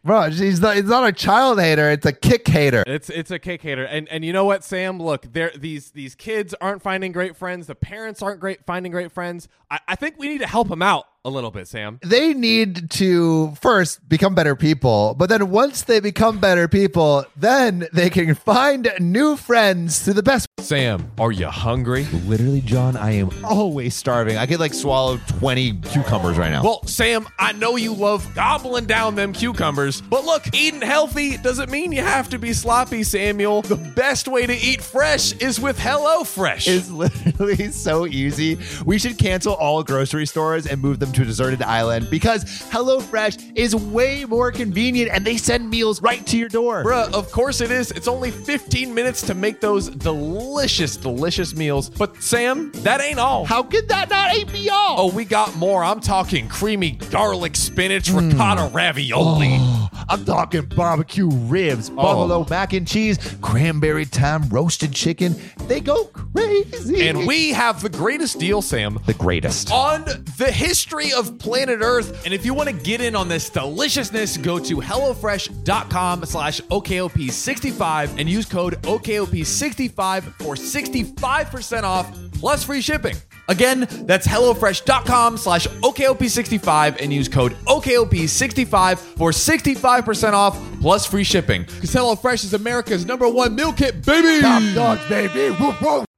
Bro, 0.04 0.30
she's 0.30 0.60
not, 0.60 0.76
it's 0.76 0.88
not 0.88 1.06
a 1.06 1.12
child 1.12 1.60
hater, 1.60 1.90
it's 1.90 2.06
a 2.06 2.12
kick 2.12 2.46
hater. 2.46 2.84
It's 2.86 3.10
it's 3.10 3.30
a 3.30 3.38
kick 3.38 3.62
hater, 3.62 3.84
and 3.84 4.08
and 4.10 4.24
you 4.24 4.32
know 4.32 4.44
what, 4.44 4.62
Sam? 4.62 4.98
Look, 4.98 5.32
there 5.32 5.50
these 5.56 5.90
these 5.90 6.14
kids 6.14 6.54
aren't 6.60 6.82
finding 6.82 7.10
great 7.10 7.36
friends. 7.36 7.66
The 7.66 7.74
parents 7.74 8.22
aren't 8.22 8.38
great 8.38 8.64
finding 8.64 8.92
great 8.92 9.12
friends. 9.12 9.48
I, 9.70 9.80
I 9.88 9.96
think 9.96 10.16
we 10.18 10.28
need 10.28 10.40
to 10.40 10.46
help 10.46 10.68
them 10.68 10.82
out 10.82 11.06
a 11.24 11.30
little 11.30 11.50
bit, 11.50 11.66
Sam. 11.66 11.98
They 12.02 12.34
need 12.34 12.90
to 12.92 13.54
first 13.60 14.06
become 14.08 14.34
better 14.34 14.54
people, 14.54 15.14
but 15.18 15.30
then 15.30 15.48
once 15.50 15.82
they 15.82 15.98
become 15.98 16.38
better 16.38 16.68
people, 16.68 17.24
then 17.34 17.88
they 17.94 18.10
can 18.10 18.34
find 18.34 18.92
new 19.00 19.36
friends 19.36 20.00
through 20.00 20.14
the 20.14 20.22
best. 20.22 20.48
Sam, 20.60 21.10
are 21.18 21.32
you 21.32 21.46
hungry? 21.46 22.04
Literally, 22.26 22.60
John, 22.60 22.96
I 22.96 23.12
am 23.12 23.30
always 23.42 23.94
starving. 23.96 24.36
I 24.36 24.44
could 24.44 24.60
like 24.60 24.74
swallow 24.74 25.18
20 25.38 25.80
cucumbers 25.80 26.36
right 26.36 26.50
now. 26.50 26.62
Well, 26.62 26.86
Sam, 26.86 27.26
I 27.38 27.52
know 27.52 27.76
you 27.76 27.94
love 27.94 28.34
gobbling 28.34 28.84
down 28.84 29.14
them 29.14 29.32
cucumbers, 29.32 30.02
but 30.02 30.24
look, 30.24 30.54
eating 30.54 30.82
healthy 30.82 31.38
doesn't 31.38 31.70
mean 31.70 31.90
you 31.92 32.02
have 32.02 32.28
to 32.30 32.38
be 32.38 32.52
sloppy, 32.52 33.02
Samuel. 33.02 33.62
The 33.62 33.76
best 33.76 34.28
way 34.28 34.46
to 34.46 34.54
eat 34.54 34.82
fresh 34.82 35.32
is 35.32 35.58
with 35.58 35.78
HelloFresh. 35.78 36.68
It's 36.68 36.90
literally 36.90 37.70
so 37.70 38.06
easy. 38.06 38.58
We 38.84 38.98
should 38.98 39.16
cancel 39.16 39.54
all 39.54 39.82
grocery 39.82 40.26
stores 40.26 40.66
and 40.66 40.82
move 40.82 40.98
them 40.98 41.13
to 41.14 41.22
a 41.22 41.24
deserted 41.24 41.62
island 41.62 42.08
because 42.10 42.44
HelloFresh 42.44 43.56
is 43.56 43.74
way 43.74 44.24
more 44.24 44.52
convenient 44.52 45.10
and 45.12 45.24
they 45.24 45.36
send 45.36 45.68
meals 45.68 46.02
right 46.02 46.26
to 46.26 46.36
your 46.36 46.48
door. 46.48 46.84
Bruh, 46.84 47.12
of 47.12 47.30
course 47.32 47.60
it 47.60 47.70
is. 47.70 47.90
It's 47.90 48.08
only 48.08 48.30
15 48.30 48.92
minutes 48.94 49.22
to 49.22 49.34
make 49.34 49.60
those 49.60 49.88
delicious, 49.88 50.96
delicious 50.96 51.54
meals. 51.54 51.88
But 51.90 52.22
Sam, 52.22 52.72
that 52.76 53.00
ain't 53.00 53.18
all. 53.18 53.44
How 53.44 53.62
could 53.62 53.88
that 53.88 54.10
not 54.10 54.34
ain't 54.34 54.52
me 54.52 54.68
all? 54.68 54.96
Oh, 54.98 55.12
we 55.12 55.24
got 55.24 55.54
more. 55.56 55.84
I'm 55.84 56.00
talking 56.00 56.48
creamy 56.48 56.92
garlic 56.92 57.56
spinach 57.56 58.10
ricotta 58.10 58.68
hmm. 58.68 58.76
ravioli. 58.76 59.56
Oh, 59.58 59.88
I'm 60.08 60.24
talking 60.24 60.62
barbecue 60.66 61.28
ribs, 61.28 61.90
oh. 61.90 61.96
buffalo 61.96 62.46
mac 62.50 62.72
and 62.72 62.86
cheese, 62.86 63.18
cranberry 63.40 64.04
thyme 64.04 64.48
roasted 64.48 64.92
chicken. 64.92 65.34
They 65.66 65.80
go 65.80 66.04
crazy. 66.06 67.08
And 67.08 67.26
we 67.26 67.50
have 67.50 67.82
the 67.82 67.88
greatest 67.88 68.38
deal, 68.38 68.62
Sam, 68.62 68.98
the 69.06 69.14
greatest. 69.14 69.70
on 69.72 70.04
the 70.38 70.50
history 70.50 71.03
of 71.12 71.38
planet 71.38 71.80
Earth. 71.82 72.24
And 72.24 72.32
if 72.32 72.44
you 72.44 72.54
want 72.54 72.68
to 72.68 72.74
get 72.74 73.00
in 73.00 73.14
on 73.14 73.28
this 73.28 73.50
deliciousness, 73.50 74.36
go 74.36 74.58
to 74.58 74.76
HelloFresh.com 74.76 76.24
slash 76.24 76.60
OKOP65 76.62 78.18
and 78.18 78.28
use 78.28 78.46
code 78.46 78.80
OKOP65 78.82 80.22
for 80.40 80.54
65% 80.54 81.82
off 81.82 82.16
plus 82.32 82.64
free 82.64 82.80
shipping. 82.80 83.16
Again, 83.48 83.86
that's 84.06 84.26
HelloFresh.com 84.26 85.36
slash 85.36 85.66
OKOP65 85.66 87.00
and 87.00 87.12
use 87.12 87.28
code 87.28 87.52
OKOP65 87.66 88.98
for 88.98 89.30
65% 89.30 90.32
off 90.32 90.58
plus 90.80 91.06
free 91.06 91.24
shipping. 91.24 91.62
Because 91.62 91.94
HelloFresh 91.94 92.44
is 92.44 92.54
America's 92.54 93.04
number 93.04 93.28
one 93.28 93.54
meal 93.54 93.72
kit, 93.72 94.04
baby! 94.04 94.40
Top 94.40 94.62
dogs, 94.74 95.08
baby. 95.08 95.54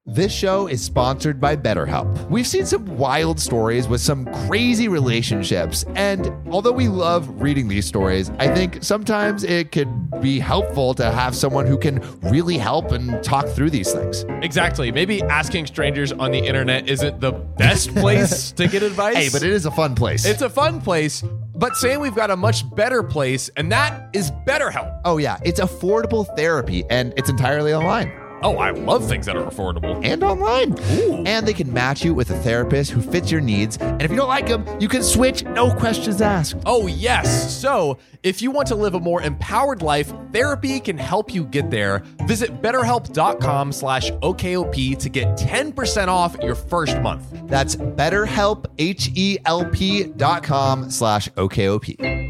This 0.09 0.33
show 0.33 0.69
is 0.69 0.81
sponsored 0.83 1.41
by 1.41 1.57
BetterHelp. 1.57 2.31
We've 2.31 2.47
seen 2.47 2.65
some 2.65 2.97
wild 2.97 3.41
stories 3.41 3.89
with 3.89 4.01
some 4.01 4.25
crazy 4.47 4.87
relationships, 4.87 5.85
and 5.97 6.33
although 6.49 6.71
we 6.71 6.87
love 6.87 7.43
reading 7.43 7.67
these 7.67 7.87
stories, 7.87 8.31
I 8.39 8.55
think 8.55 8.85
sometimes 8.85 9.43
it 9.43 9.73
could 9.73 10.21
be 10.21 10.39
helpful 10.39 10.95
to 10.95 11.11
have 11.11 11.35
someone 11.35 11.67
who 11.67 11.77
can 11.77 11.99
really 12.31 12.57
help 12.57 12.93
and 12.93 13.21
talk 13.25 13.49
through 13.49 13.71
these 13.71 13.93
things. 13.93 14.25
Exactly. 14.43 14.93
Maybe 14.93 15.23
asking 15.23 15.67
strangers 15.67 16.13
on 16.13 16.31
the 16.31 16.39
internet 16.39 16.89
isn't 16.89 17.21
the 17.21 17.33
best 17.33 17.93
place 17.93 18.53
to 18.59 18.69
get 18.69 18.85
advice. 18.85 19.17
Hey, 19.17 19.29
but 19.33 19.43
it 19.43 19.51
is 19.51 19.67
a 19.67 19.73
fun 19.73 19.97
place. 19.97 20.25
it's 20.25 20.43
a 20.43 20.51
fun 20.51 20.81
place. 20.81 21.25
But 21.57 21.75
saying 21.75 21.99
we've 21.99 22.15
got 22.15 22.31
a 22.31 22.37
much 22.37 22.63
better 22.77 23.03
place, 23.03 23.51
and 23.57 23.73
that 23.73 24.11
is 24.13 24.31
BetterHelp. 24.47 25.01
oh, 25.05 25.17
yeah, 25.17 25.39
it's 25.45 25.59
affordable 25.59 26.25
therapy, 26.37 26.85
and 26.91 27.13
it's 27.17 27.29
entirely 27.29 27.75
online. 27.75 28.13
Oh, 28.47 28.59
I 28.59 28.71
love 28.71 29.09
things 29.09 29.27
that 29.27 29.35
are 29.35 29.43
affordable. 29.43 30.01
and 30.05 30.23
online. 30.23 30.79
Ooh. 30.93 31.25
And 31.27 31.45
they 31.49 31.53
can 31.53 31.73
match 31.73 32.05
you 32.05 32.15
with 32.15 32.31
a 32.31 32.39
therapist 32.43 32.93
who 32.93 33.03
fits 33.03 33.29
your 33.29 33.41
needs. 33.41 33.77
And 33.79 34.01
if 34.03 34.13
you 34.13 34.17
don't 34.17 34.29
like 34.29 34.47
them, 34.47 34.65
you 34.81 34.87
can 34.87 35.03
switch, 35.03 35.43
no 35.43 35.75
questions 35.75 36.23
asked. 36.23 36.55
Oh, 36.65 36.87
yes. 36.87 37.53
So, 37.53 37.99
if 38.23 38.41
you 38.41 38.53
want 38.53 38.69
to 38.69 38.77
live 38.77 38.95
a 38.95 39.01
more 39.01 39.21
empowered 39.21 39.83
life, 39.83 40.13
therapy 40.33 40.79
can 40.79 40.97
help 40.97 41.35
you 41.35 41.45
get 41.45 41.73
there. 41.73 42.05
Visit 42.29 42.63
betterhelp.com 42.63 43.73
slash 43.73 44.13
OKOP 44.13 44.97
to 44.97 45.09
get 45.09 45.27
10% 45.37 46.07
off 46.07 46.37
your 46.41 46.55
first 46.55 47.01
month. 47.01 47.27
That's 47.49 47.75
betterhelp, 47.75 48.67
H-E-L-P 48.79 50.05
dot 50.05 50.45
com 50.45 50.89
slash 50.89 51.29
OKOP. 51.31 52.26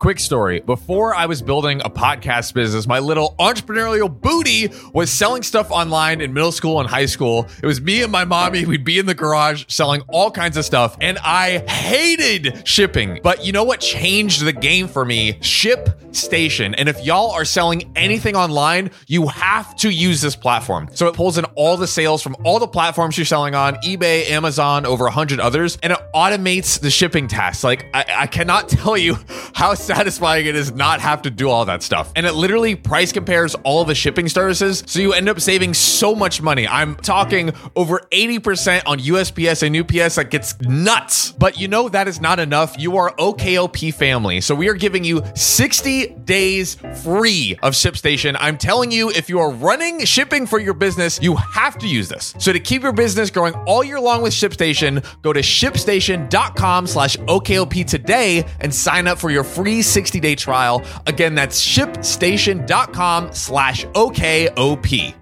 Quick 0.00 0.20
story. 0.20 0.60
Before 0.60 1.12
I 1.12 1.26
was 1.26 1.42
building 1.42 1.80
a 1.84 1.90
podcast 1.90 2.54
business, 2.54 2.86
my 2.86 3.00
little 3.00 3.34
entrepreneurial 3.40 4.08
booty 4.08 4.70
was 4.92 5.10
selling 5.10 5.42
stuff 5.42 5.72
online 5.72 6.20
in 6.20 6.32
middle 6.32 6.52
school 6.52 6.78
and 6.78 6.88
high 6.88 7.06
school. 7.06 7.48
It 7.60 7.66
was 7.66 7.80
me 7.80 8.04
and 8.04 8.12
my 8.12 8.24
mommy. 8.24 8.64
We'd 8.64 8.84
be 8.84 9.00
in 9.00 9.06
the 9.06 9.14
garage 9.16 9.64
selling 9.66 10.02
all 10.02 10.30
kinds 10.30 10.56
of 10.56 10.64
stuff, 10.64 10.96
and 11.00 11.18
I 11.18 11.68
hated 11.68 12.62
shipping. 12.64 13.18
But 13.24 13.44
you 13.44 13.50
know 13.50 13.64
what 13.64 13.80
changed 13.80 14.44
the 14.44 14.52
game 14.52 14.86
for 14.86 15.04
me? 15.04 15.36
Ship 15.40 15.88
Station. 16.12 16.76
And 16.76 16.88
if 16.88 17.04
y'all 17.04 17.32
are 17.32 17.44
selling 17.44 17.90
anything 17.96 18.36
online, 18.36 18.92
you 19.08 19.26
have 19.26 19.74
to 19.76 19.90
use 19.90 20.20
this 20.20 20.36
platform. 20.36 20.88
So 20.94 21.08
it 21.08 21.14
pulls 21.14 21.38
in 21.38 21.44
all 21.56 21.76
the 21.76 21.88
sales 21.88 22.22
from 22.22 22.36
all 22.44 22.60
the 22.60 22.68
platforms 22.68 23.18
you're 23.18 23.24
selling 23.24 23.56
on 23.56 23.74
eBay, 23.76 24.30
Amazon, 24.30 24.86
over 24.86 25.06
a 25.06 25.10
hundred 25.10 25.40
others, 25.40 25.76
and 25.82 25.92
it 25.92 25.98
automates 26.14 26.78
the 26.78 26.90
shipping 26.90 27.26
tasks. 27.26 27.64
Like, 27.64 27.86
I, 27.92 28.04
I 28.16 28.26
cannot 28.28 28.68
tell 28.68 28.96
you 28.96 29.16
how 29.54 29.74
satisfying 29.88 30.44
it 30.44 30.54
is 30.54 30.70
not 30.72 31.00
have 31.00 31.22
to 31.22 31.30
do 31.30 31.48
all 31.48 31.64
that 31.64 31.82
stuff. 31.82 32.12
And 32.14 32.26
it 32.26 32.34
literally 32.34 32.76
price 32.76 33.10
compares 33.10 33.54
all 33.64 33.86
the 33.86 33.94
shipping 33.94 34.28
services. 34.28 34.84
So 34.86 35.00
you 35.00 35.14
end 35.14 35.30
up 35.30 35.40
saving 35.40 35.72
so 35.72 36.14
much 36.14 36.42
money. 36.42 36.68
I'm 36.68 36.94
talking 36.96 37.52
over 37.74 38.00
80% 38.12 38.82
on 38.84 38.98
USPS 38.98 39.62
and 39.62 39.74
UPS. 39.74 40.16
That 40.16 40.30
gets 40.30 40.60
nuts. 40.60 41.32
But 41.32 41.58
you 41.58 41.68
know, 41.68 41.88
that 41.88 42.06
is 42.06 42.20
not 42.20 42.38
enough. 42.38 42.78
You 42.78 42.98
are 42.98 43.14
OKOP 43.16 43.94
family. 43.94 44.42
So 44.42 44.54
we 44.54 44.68
are 44.68 44.74
giving 44.74 45.04
you 45.04 45.22
60 45.34 46.08
days 46.24 46.74
free 47.02 47.58
of 47.62 47.72
ShipStation. 47.72 48.36
I'm 48.38 48.58
telling 48.58 48.92
you, 48.92 49.08
if 49.10 49.30
you 49.30 49.40
are 49.40 49.50
running 49.50 50.04
shipping 50.04 50.46
for 50.46 50.58
your 50.58 50.74
business, 50.74 51.18
you 51.22 51.34
have 51.36 51.78
to 51.78 51.88
use 51.88 52.10
this. 52.10 52.34
So 52.38 52.52
to 52.52 52.60
keep 52.60 52.82
your 52.82 52.92
business 52.92 53.30
growing 53.30 53.54
all 53.66 53.82
year 53.82 54.00
long 54.00 54.20
with 54.20 54.34
ShipStation, 54.34 55.02
go 55.22 55.32
to 55.32 55.40
shipstation.com 55.40 56.86
slash 56.86 57.16
OKOP 57.16 57.86
today 57.86 58.44
and 58.60 58.74
sign 58.74 59.06
up 59.06 59.18
for 59.18 59.30
your 59.30 59.44
free 59.44 59.77
60-day 59.80 60.34
trial. 60.34 60.82
Again, 61.06 61.34
that's 61.34 61.60
shipstation.com 61.60 63.32
slash 63.32 63.84
OKOP. 63.86 65.14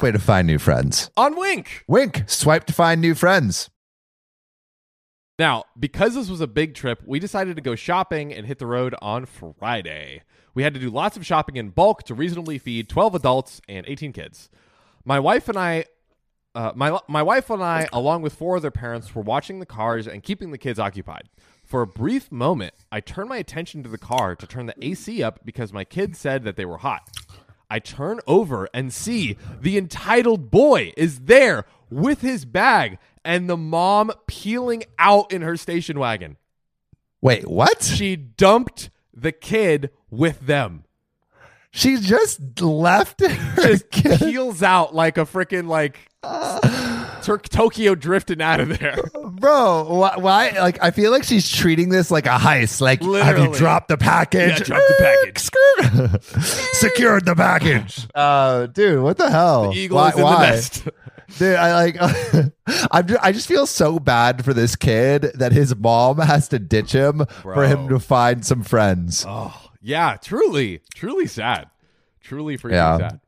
Way 0.00 0.10
to 0.10 0.18
find 0.18 0.46
new 0.48 0.58
friends. 0.58 1.10
On 1.16 1.36
Wink. 1.36 1.84
Wink, 1.86 2.24
swipe 2.26 2.64
to 2.64 2.72
find 2.72 3.00
new 3.00 3.14
friends. 3.14 3.70
Now, 5.38 5.64
because 5.78 6.14
this 6.14 6.28
was 6.28 6.40
a 6.40 6.46
big 6.46 6.74
trip, 6.74 7.02
we 7.06 7.18
decided 7.18 7.56
to 7.56 7.62
go 7.62 7.74
shopping 7.74 8.32
and 8.32 8.46
hit 8.46 8.58
the 8.58 8.66
road 8.66 8.94
on 9.00 9.26
Friday. 9.26 10.22
We 10.54 10.62
had 10.62 10.74
to 10.74 10.80
do 10.80 10.90
lots 10.90 11.16
of 11.16 11.24
shopping 11.24 11.56
in 11.56 11.70
bulk 11.70 12.02
to 12.04 12.14
reasonably 12.14 12.58
feed 12.58 12.88
12 12.88 13.14
adults 13.14 13.60
and 13.68 13.86
18 13.88 14.12
kids. 14.12 14.50
My 15.04 15.18
wife 15.18 15.48
and 15.48 15.58
I 15.58 15.86
uh, 16.54 16.72
my 16.74 16.98
my 17.08 17.22
wife 17.22 17.48
and 17.48 17.62
I, 17.62 17.88
along 17.92 18.22
with 18.22 18.34
four 18.34 18.56
other 18.56 18.70
parents, 18.70 19.14
were 19.14 19.22
watching 19.22 19.58
the 19.58 19.66
cars 19.66 20.06
and 20.06 20.22
keeping 20.22 20.50
the 20.50 20.58
kids 20.58 20.78
occupied. 20.78 21.28
For 21.72 21.80
a 21.80 21.86
brief 21.86 22.30
moment, 22.30 22.74
I 22.92 23.00
turned 23.00 23.30
my 23.30 23.38
attention 23.38 23.82
to 23.82 23.88
the 23.88 23.96
car 23.96 24.36
to 24.36 24.46
turn 24.46 24.66
the 24.66 24.74
AC 24.86 25.22
up 25.22 25.40
because 25.42 25.72
my 25.72 25.84
kids 25.84 26.18
said 26.18 26.44
that 26.44 26.56
they 26.56 26.66
were 26.66 26.76
hot. 26.76 27.08
I 27.70 27.78
turn 27.78 28.20
over 28.26 28.68
and 28.74 28.92
see 28.92 29.38
the 29.58 29.78
entitled 29.78 30.50
boy 30.50 30.92
is 30.98 31.20
there 31.20 31.64
with 31.88 32.20
his 32.20 32.44
bag 32.44 32.98
and 33.24 33.48
the 33.48 33.56
mom 33.56 34.12
peeling 34.26 34.82
out 34.98 35.32
in 35.32 35.40
her 35.40 35.56
station 35.56 35.98
wagon. 35.98 36.36
Wait, 37.22 37.48
what? 37.48 37.82
She 37.82 38.16
dumped 38.16 38.90
the 39.14 39.32
kid 39.32 39.88
with 40.10 40.40
them. 40.40 40.84
She 41.70 41.96
just 41.96 42.60
left 42.60 43.20
her 43.20 43.28
Just 43.56 43.90
kid. 43.90 44.18
peels 44.18 44.62
out 44.62 44.94
like 44.94 45.16
a 45.16 45.24
freaking 45.24 45.68
like 45.68 45.98
uh, 46.22 46.60
Tur- 47.22 47.38
Tokyo 47.38 47.94
drifting 47.94 48.40
out 48.42 48.60
of 48.60 48.78
there. 48.78 48.96
Bro, 49.24 49.84
why, 49.94 50.16
why? 50.16 50.50
Like, 50.50 50.82
I 50.82 50.90
feel 50.90 51.10
like 51.10 51.24
she's 51.24 51.48
treating 51.48 51.88
this 51.88 52.10
like 52.10 52.26
a 52.26 52.30
heist. 52.38 52.80
Like, 52.80 53.02
have 53.02 53.38
you 53.38 53.52
dropped 53.54 53.88
the 53.88 53.96
package? 53.96 54.58
Yeah, 54.60 54.64
dropped 54.64 54.88
the 54.88 54.96
package. 54.98 55.38
Skirt. 56.22 56.22
Secured 56.74 57.24
the 57.24 57.34
package. 57.34 58.06
Uh, 58.14 58.66
dude, 58.66 59.02
what 59.02 59.16
the 59.18 59.30
hell? 59.30 59.72
Eagle 59.74 59.96
why, 59.96 60.08
is 60.10 60.16
in 60.16 60.22
why? 60.22 60.34
the 60.46 60.52
nest. 60.52 60.88
Dude, 61.38 61.56
I 61.56 61.72
like. 61.74 61.96
I'm. 62.90 63.06
ju- 63.06 63.16
I 63.22 63.32
just 63.32 63.48
feel 63.48 63.66
so 63.66 63.98
bad 63.98 64.44
for 64.44 64.52
this 64.52 64.76
kid 64.76 65.30
that 65.34 65.52
his 65.52 65.74
mom 65.74 66.18
has 66.18 66.48
to 66.48 66.58
ditch 66.58 66.92
him 66.92 67.24
for 67.42 67.64
him 67.66 67.88
to 67.88 67.98
find 67.98 68.44
some 68.44 68.62
friends. 68.62 69.24
Oh, 69.26 69.70
yeah, 69.80 70.16
truly, 70.22 70.82
truly 70.94 71.26
sad. 71.26 71.68
Truly 72.20 72.58
freaking 72.58 72.72
Yeah. 72.72 72.98
sad. 72.98 73.20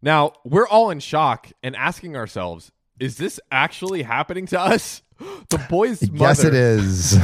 Now, 0.00 0.34
we're 0.44 0.68
all 0.68 0.90
in 0.90 1.00
shock 1.00 1.50
and 1.64 1.74
asking 1.74 2.16
ourselves, 2.16 2.70
is 3.00 3.16
this 3.16 3.38
actually 3.50 4.02
happening 4.02 4.46
to 4.46 4.60
us? 4.60 5.02
The 5.48 5.58
boy's 5.70 6.02
mother. 6.10 6.18
Yes, 6.24 6.44
it 6.44 6.52
is. 6.54 7.18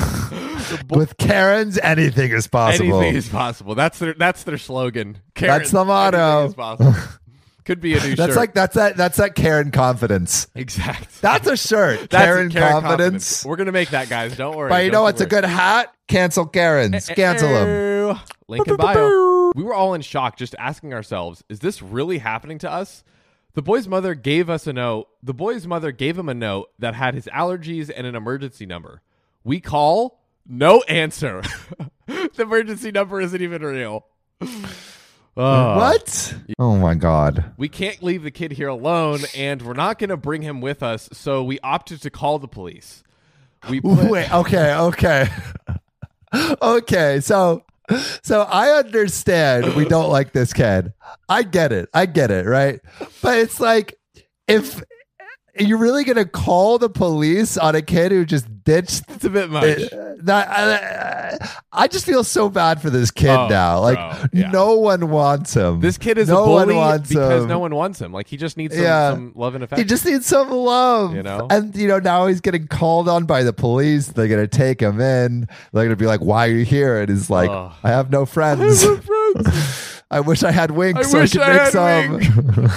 bo- 0.86 0.96
With 0.98 1.18
Karens, 1.18 1.78
anything 1.82 2.30
is 2.30 2.46
possible. 2.46 3.00
Anything 3.00 3.16
is 3.16 3.28
possible. 3.28 3.74
That's 3.74 3.98
their 3.98 4.14
that's 4.14 4.44
their 4.44 4.56
slogan. 4.58 5.18
Karen, 5.34 5.58
That's 5.58 5.72
the 5.72 5.84
motto. 5.84 6.54
Could 7.64 7.80
be 7.80 7.94
a 7.94 8.00
new 8.00 8.16
That's 8.16 8.30
shirt. 8.32 8.36
like 8.36 8.54
that's 8.54 8.74
that 8.76 8.96
that's 8.96 9.18
that 9.18 9.34
Karen 9.34 9.70
confidence. 9.72 10.48
exact. 10.54 11.20
That's 11.20 11.46
a 11.46 11.56
shirt. 11.56 12.10
That's 12.10 12.24
Karen, 12.24 12.50
Karen 12.50 12.72
confidence. 12.82 13.44
We're 13.44 13.56
gonna 13.56 13.72
make 13.72 13.90
that, 13.90 14.08
guys. 14.08 14.36
Don't 14.36 14.56
worry. 14.56 14.68
But 14.70 14.84
you 14.84 14.90
know 14.90 15.02
what's 15.02 15.20
a 15.20 15.26
good 15.26 15.44
hat? 15.44 15.92
Cancel 16.08 16.46
Karens. 16.46 17.06
Cancel 17.08 17.48
them. 17.48 18.18
Link 18.48 18.66
in 18.66 18.76
bio. 18.76 19.52
We 19.54 19.62
were 19.64 19.74
all 19.74 19.94
in 19.94 20.00
shock, 20.00 20.36
just 20.36 20.54
asking 20.58 20.94
ourselves, 20.94 21.44
"Is 21.48 21.58
this 21.60 21.82
really 21.82 22.18
happening 22.18 22.58
to 22.58 22.70
us?" 22.70 23.04
The 23.54 23.62
boy's 23.62 23.86
mother 23.86 24.14
gave 24.14 24.48
us 24.48 24.66
a 24.66 24.72
note. 24.72 25.08
The 25.22 25.34
boy's 25.34 25.66
mother 25.66 25.92
gave 25.92 26.18
him 26.18 26.28
a 26.28 26.34
note 26.34 26.70
that 26.78 26.94
had 26.94 27.14
his 27.14 27.26
allergies 27.26 27.90
and 27.94 28.06
an 28.06 28.14
emergency 28.14 28.64
number. 28.66 29.02
We 29.44 29.60
call, 29.60 30.20
no 30.46 30.80
answer. 30.82 31.42
the 32.06 32.42
emergency 32.42 32.90
number 32.90 33.20
isn't 33.20 33.40
even 33.40 33.62
real. 33.62 34.06
Uh, 34.40 35.76
What? 35.76 36.34
Oh 36.58 36.76
my 36.76 36.94
god. 36.94 37.52
We 37.56 37.68
can't 37.68 38.02
leave 38.02 38.22
the 38.22 38.30
kid 38.30 38.52
here 38.52 38.68
alone, 38.68 39.20
and 39.36 39.62
we're 39.62 39.72
not 39.74 39.98
going 39.98 40.10
to 40.10 40.16
bring 40.16 40.42
him 40.42 40.60
with 40.60 40.82
us, 40.82 41.08
so 41.12 41.42
we 41.42 41.58
opted 41.60 42.02
to 42.02 42.10
call 42.10 42.38
the 42.38 42.48
police. 42.48 43.02
We 43.68 43.80
put, 43.80 44.10
Wait, 44.10 44.32
okay, 44.32 44.74
okay. 44.74 45.28
okay, 46.62 47.20
so 47.20 47.64
so 48.22 48.42
I 48.42 48.70
understand 48.70 49.74
we 49.74 49.84
don't 49.84 50.10
like 50.10 50.32
this 50.32 50.52
kid. 50.52 50.92
I 51.28 51.42
get 51.42 51.72
it. 51.72 51.88
I 51.94 52.06
get 52.06 52.30
it, 52.30 52.46
right? 52.46 52.80
But 53.22 53.38
it's 53.38 53.60
like 53.60 53.98
if 54.48 54.82
you're 55.58 55.78
really 55.78 56.04
gonna 56.04 56.24
call 56.24 56.78
the 56.78 56.88
police 56.88 57.56
on 57.58 57.74
a 57.74 57.82
kid 57.82 58.10
who 58.12 58.24
just 58.24 58.46
ditched 58.64 59.02
it's 59.08 59.24
a 59.24 59.30
bit 59.30 59.50
much. 59.50 59.64
it, 59.64 60.24
that 60.24 60.48
I, 60.48 61.82
I 61.84 61.88
just 61.88 62.06
feel 62.06 62.22
so 62.24 62.48
bad 62.48 62.80
for 62.80 62.90
this 62.90 63.10
kid 63.10 63.28
Oh, 63.30 63.48
now. 63.48 63.80
Like 63.80 63.96
bro, 63.98 64.28
yeah. 64.32 64.50
no 64.50 64.76
one 64.78 65.10
wants 65.10 65.52
him. 65.54 65.80
This 65.80 65.98
kid 65.98 66.16
is 66.16 66.28
no 66.28 66.42
a 66.42 66.46
bully 66.46 66.66
one 66.74 66.76
wants 66.76 67.08
because 67.08 67.42
him. 67.42 67.48
no 67.48 67.58
one 67.58 67.74
wants 67.74 68.00
him. 68.00 68.12
Like 68.12 68.28
he 68.28 68.36
just 68.36 68.56
needs 68.56 68.74
some, 68.74 68.82
Yeah. 68.84 69.10
some 69.12 69.32
love 69.34 69.54
and 69.54 69.64
affection. 69.64 69.84
He 69.84 69.88
just 69.88 70.04
needs 70.06 70.24
some 70.26 70.48
love, 70.50 71.14
You 71.14 71.22
know? 71.22 71.48
And 71.50 71.74
you 71.76 71.88
know 71.88 71.98
now 71.98 72.26
he's 72.28 72.40
getting 72.40 72.66
called 72.68 73.08
on 73.08 73.24
by 73.26 73.42
the 73.42 73.52
police. 73.52 74.06
They're 74.08 74.28
gonna 74.28 74.46
take 74.46 74.80
him 74.80 75.00
in. 75.00 75.48
They're 75.72 75.84
gonna 75.84 75.96
be 75.96 76.06
like, 76.06 76.20
"Why 76.20 76.46
are 76.48 76.52
you 76.52 76.64
here?" 76.64 77.00
And 77.00 77.08
he's 77.10 77.28
like, 77.28 77.50
Ugh. 77.50 77.72
"I 77.82 77.88
have 77.90 78.10
no 78.10 78.24
friends. 78.26 78.84
I 80.10 80.20
wish 80.24 80.42
I 80.44 80.52
had 80.52 80.70
wings 80.70 80.98
I 80.98 81.02
so 81.02 81.18
wish 81.20 81.36
I 81.36 81.38
could 81.70 81.82
I 81.82 82.08
make 82.08 82.22
had 82.22 82.32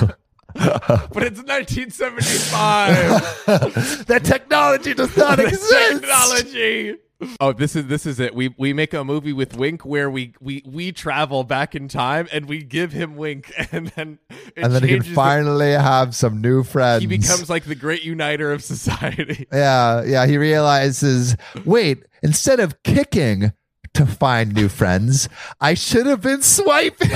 some." 0.07 0.11
but 0.55 1.23
it's 1.23 1.41
1975. 1.43 3.45
that 4.07 4.21
technology 4.23 4.93
does 4.93 5.15
not 5.17 5.37
The 5.37 5.47
exist. 5.47 6.01
Technology. 6.01 6.95
Oh, 7.39 7.53
this 7.53 7.75
is 7.77 7.87
this 7.87 8.05
is 8.05 8.19
it. 8.19 8.35
We 8.35 8.53
we 8.57 8.73
make 8.73 8.93
a 8.93 9.03
movie 9.03 9.31
with 9.33 9.55
Wink 9.55 9.85
where 9.85 10.09
we 10.09 10.33
we 10.41 10.61
we 10.65 10.91
travel 10.91 11.43
back 11.45 11.73
in 11.73 11.87
time 11.87 12.27
and 12.31 12.45
we 12.45 12.61
give 12.63 12.91
him 12.91 13.15
Wink 13.15 13.51
and 13.71 13.87
then 13.89 14.19
it 14.29 14.53
And 14.57 14.73
then 14.73 14.81
he 14.83 14.89
can 14.89 14.95
changes 14.97 15.09
the- 15.09 15.15
finally 15.15 15.71
have 15.71 16.13
some 16.15 16.41
new 16.41 16.63
friends. 16.63 17.01
he 17.01 17.07
becomes 17.07 17.49
like 17.49 17.63
the 17.65 17.75
great 17.75 18.03
uniter 18.03 18.51
of 18.51 18.63
society. 18.63 19.47
Yeah, 19.51 20.03
yeah. 20.03 20.25
He 20.27 20.37
realizes, 20.37 21.35
wait, 21.63 22.03
instead 22.21 22.59
of 22.59 22.83
kicking 22.83 23.53
to 23.93 24.05
find 24.05 24.53
new 24.53 24.67
friends, 24.69 25.29
I 25.61 25.73
should 25.73 26.05
have 26.07 26.21
been 26.21 26.41
swiping. 26.41 27.09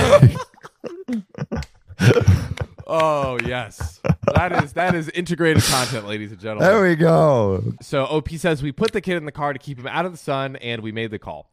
Oh 2.92 3.38
yes, 3.46 4.00
that 4.34 4.64
is 4.64 4.72
that 4.72 4.96
is 4.96 5.08
integrated 5.10 5.62
content, 5.62 6.08
ladies 6.08 6.32
and 6.32 6.40
gentlemen. 6.40 6.68
there 6.68 6.82
we 6.82 6.96
go. 6.96 7.62
So 7.80 8.04
OP 8.04 8.30
says 8.30 8.64
we 8.64 8.72
put 8.72 8.90
the 8.92 9.00
kid 9.00 9.16
in 9.16 9.26
the 9.26 9.32
car 9.32 9.52
to 9.52 9.60
keep 9.60 9.78
him 9.78 9.86
out 9.86 10.06
of 10.06 10.12
the 10.12 10.18
sun, 10.18 10.56
and 10.56 10.82
we 10.82 10.90
made 10.90 11.12
the 11.12 11.18
call. 11.20 11.52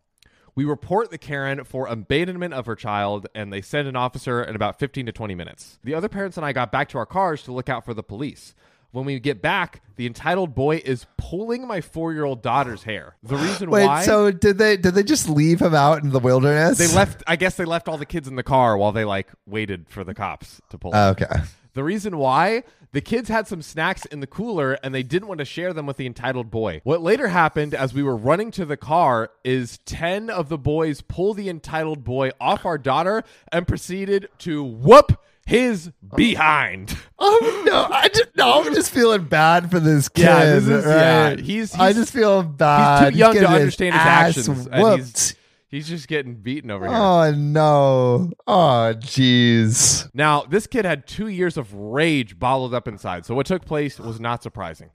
We 0.56 0.66
report 0.66 1.12
the 1.12 1.20
Karen 1.20 1.64
for 1.64 1.86
abandonment 1.86 2.56
of 2.56 2.66
her 2.66 2.76
child, 2.76 3.28
and 3.36 3.54
they 3.54 3.62
send 3.62 3.88
an 3.88 3.96
officer 3.96 4.42
in 4.42 4.56
about 4.56 4.80
15 4.80 5.06
to 5.06 5.12
20 5.12 5.36
minutes. 5.36 5.78
The 5.84 5.94
other 5.94 6.10
parents 6.10 6.38
and 6.38 6.46
I 6.46 6.54
got 6.54 6.72
back 6.72 6.90
to 6.90 6.98
our 6.98 7.06
cars 7.06 7.44
to 7.44 7.52
look 7.52 7.70
out 7.70 7.86
for 7.86 7.94
the 7.94 8.02
police. 8.02 8.56
When 8.98 9.06
we 9.06 9.20
get 9.20 9.44
back, 9.44 9.84
the 9.96 10.08
entitled 10.08 10.56
boy 10.56 10.82
is 10.84 11.06
pulling 11.18 11.68
my 11.68 11.82
four-year-old 11.82 12.42
daughter's 12.42 12.82
hair. 12.82 13.16
The 13.22 13.36
reason 13.36 13.70
Wait, 13.70 13.86
why 13.86 14.04
so 14.04 14.32
did 14.32 14.58
they 14.58 14.76
did 14.76 14.96
they 14.96 15.04
just 15.04 15.30
leave 15.30 15.62
him 15.62 15.76
out 15.76 16.02
in 16.02 16.10
the 16.10 16.20
wilderness? 16.20 16.80
they 16.80 16.88
left, 16.88 17.22
I 17.28 17.36
guess 17.36 17.58
they 17.58 17.66
left 17.66 17.88
all 17.88 18.00
the 18.00 18.08
kids 18.08 18.28
in 18.28 18.36
the 18.36 18.42
car 18.42 18.76
while 18.76 18.92
they 18.92 19.06
like 19.06 19.28
waited 19.46 19.88
for 19.88 20.04
the 20.04 20.16
cops 20.16 20.60
to 20.72 20.80
pull. 20.80 20.94
them. 20.94 21.12
Okay. 21.12 21.44
The 21.76 21.84
reason 21.84 22.18
why 22.18 22.64
the 22.92 23.02
kids 23.02 23.30
had 23.30 23.48
some 23.48 23.62
snacks 23.62 24.06
in 24.06 24.20
the 24.20 24.26
cooler 24.26 24.80
and 24.82 24.96
they 24.96 25.04
didn't 25.04 25.28
want 25.28 25.38
to 25.38 25.46
share 25.46 25.74
them 25.74 25.86
with 25.86 25.98
the 25.98 26.08
entitled 26.08 26.50
boy. 26.50 26.82
What 26.84 27.04
later 27.04 27.28
happened 27.28 27.76
as 27.76 27.94
we 27.94 28.02
were 28.02 28.18
running 28.18 28.50
to 28.54 28.66
the 28.66 28.78
car 28.78 29.30
is 29.44 29.78
10 29.86 30.32
of 30.32 30.50
the 30.50 30.58
boys 30.58 31.02
pull 31.02 31.36
the 31.36 31.50
entitled 31.50 32.04
boy 32.04 32.32
off 32.42 32.66
our 32.66 32.80
daughter 32.80 33.24
and 33.52 33.68
proceeded 33.68 34.30
to 34.40 34.64
whoop 34.64 35.22
his 35.48 35.92
oh. 36.12 36.16
behind. 36.16 36.96
Oh 37.20 37.64
no! 37.66 37.88
I 37.90 38.10
just 38.10 38.38
no. 38.38 38.62
I'm 38.62 38.76
just 38.76 38.92
feeling 38.92 39.24
bad 39.24 39.72
for 39.72 39.80
this 39.80 40.08
kid. 40.08 40.22
Yeah, 40.22 40.46
this 40.46 40.68
is- 40.68 40.86
yeah, 40.86 41.28
right? 41.30 41.40
he's- 41.40 41.74
I 41.74 41.92
just 41.92 42.14
feel 42.14 42.44
bad. 42.44 43.12
too 43.12 43.18
young 43.18 43.34
to 43.34 43.48
understand 43.48 43.96
his 43.96 44.02
ass 44.04 44.38
actions, 44.38 44.68
and 44.68 45.02
he's- 45.02 45.36
He's 45.70 45.90
just 45.90 46.08
getting 46.08 46.36
beaten 46.36 46.70
over 46.70 46.86
here. 46.88 46.96
Oh 46.96 47.32
no! 47.32 48.30
Oh 48.46 48.94
jeez. 48.96 50.10
Now, 50.14 50.44
this 50.44 50.68
kid 50.68 50.86
had 50.86 51.08
two 51.08 51.28
years 51.28 51.58
of 51.58 51.74
rage 51.74 52.38
bottled 52.38 52.76
up 52.76 52.88
inside, 52.88 53.26
so 53.26 53.34
what 53.34 53.48
took 53.48 53.66
place 53.66 54.00
was 54.00 54.20
not 54.20 54.44
surprising. 54.44 54.92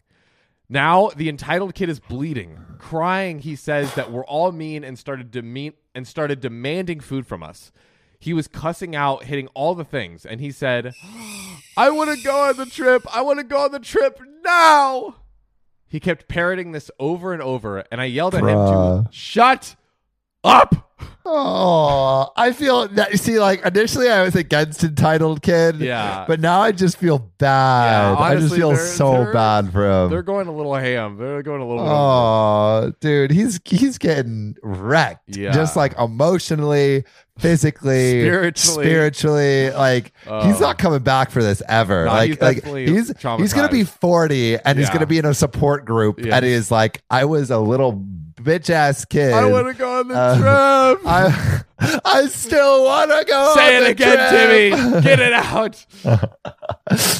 Now, 0.69 1.11
the 1.15 1.29
entitled 1.29 1.75
kid 1.75 1.91
is 1.91 2.01
bleeding, 2.01 2.59
crying. 2.79 3.41
He 3.41 3.57
says 3.57 3.95
that 3.95 4.11
we're 4.11 4.25
all 4.25 4.53
mean 4.53 4.85
and 4.85 4.99
started 4.99 5.31
demean 5.31 5.75
and 5.95 6.09
started 6.09 6.41
demanding 6.41 7.01
food 7.01 7.27
from 7.27 7.43
us. 7.43 7.73
He 8.23 8.33
was 8.33 8.47
cussing 8.47 8.95
out, 8.95 9.25
hitting 9.25 9.49
all 9.49 9.75
the 9.75 9.85
things, 9.85 10.25
and 10.25 10.41
he 10.41 10.53
said, 10.53 10.95
"I 11.77 11.91
want 11.91 12.17
to 12.17 12.25
go 12.25 12.43
on 12.49 12.57
the 12.57 12.67
trip. 12.67 13.03
I 13.13 13.21
want 13.21 13.41
to 13.41 13.45
go 13.45 13.59
on 13.65 13.73
the 13.73 13.81
trip 13.81 14.21
now." 14.45 15.17
He 15.89 15.99
kept 15.99 16.29
parroting 16.29 16.71
this 16.71 16.89
over 17.01 17.33
and 17.33 17.43
over, 17.43 17.83
and 17.91 18.01
I 18.01 18.05
yelled 18.05 18.37
at 18.37 18.43
him 18.45 18.47
to 18.57 19.07
shut 19.11 19.75
up. 20.45 20.91
Oh, 21.25 22.31
I 22.37 22.53
feel 22.53 22.89
that. 22.89 23.11
You 23.13 23.17
see, 23.19 23.39
like 23.41 23.65
initially 23.65 24.09
I 24.09 24.23
was 24.23 24.35
against 24.37 24.83
entitled 24.85 25.43
kid. 25.43 25.77
Yeah. 25.81 26.25
But 26.27 26.41
now 26.41 26.61
I 26.61 26.73
just 26.73 26.97
feel 26.97 27.19
bad. 27.39 28.13
Yeah, 28.19 28.19
I 28.25 28.37
just 28.37 28.55
feel 28.55 28.71
they're- 28.71 28.79
so 28.79 29.13
they're- 29.13 29.33
bad 29.33 29.73
for 29.73 29.89
him. 29.89 30.11
They're 30.11 30.23
going 30.23 30.47
a 30.49 30.53
little 30.53 30.75
ham. 30.75 31.17
They're 31.19 31.43
going 31.43 31.61
a 31.61 31.67
little. 31.69 31.85
Oh, 31.89 32.93
dude, 33.01 33.31
he's 33.31 33.61
he's 33.65 33.99
getting 33.99 34.57
wrecked. 34.63 35.37
Yeah. 35.37 35.53
Just 35.53 35.77
like 35.77 35.97
emotionally, 35.99 37.05
physically, 37.43 38.21
Spiritually. 38.23 38.85
spiritually. 38.87 39.71
Like 39.71 40.13
he's 40.25 40.57
Oh. 40.57 40.59
not 40.61 40.79
coming 40.79 41.01
back 41.01 41.31
for 41.31 41.43
this 41.43 41.63
ever. 41.69 42.07
No, 42.07 42.13
like 42.13 42.31
he's 42.31 42.41
like 42.41 42.65
he's 42.65 43.09
he's 43.39 43.53
gonna 43.53 43.69
be 43.69 43.85
forty 43.85 44.57
and 44.59 44.79
he's 44.79 44.89
gonna 44.91 45.07
be 45.07 45.19
in 45.19 45.25
a 45.27 45.35
support 45.35 45.85
group 45.85 46.19
Yeah. 46.25 46.37
and 46.37 46.45
he's 46.47 46.71
like, 46.71 47.03
I 47.11 47.25
was 47.27 47.51
a 47.51 47.59
little 47.59 47.93
bitch 48.35 48.71
ass 48.71 49.05
kid. 49.05 49.33
I 49.33 49.45
want 49.51 49.69
to 49.69 49.75
go 49.75 50.01
on 50.01 50.09
the 50.09 50.15
Uh, 50.17 50.95
trip. 50.95 51.03
I 51.07 52.01
I 52.05 52.27
still 52.29 52.85
want 52.85 53.11
to 53.11 53.25
go. 53.25 53.53
Say 53.57 53.77
it 53.85 53.91
again, 53.91 54.17
trip. 54.17 54.31
Timmy. 54.81 55.01
Get 55.03 55.21
it 55.21 55.33
out. 55.33 55.85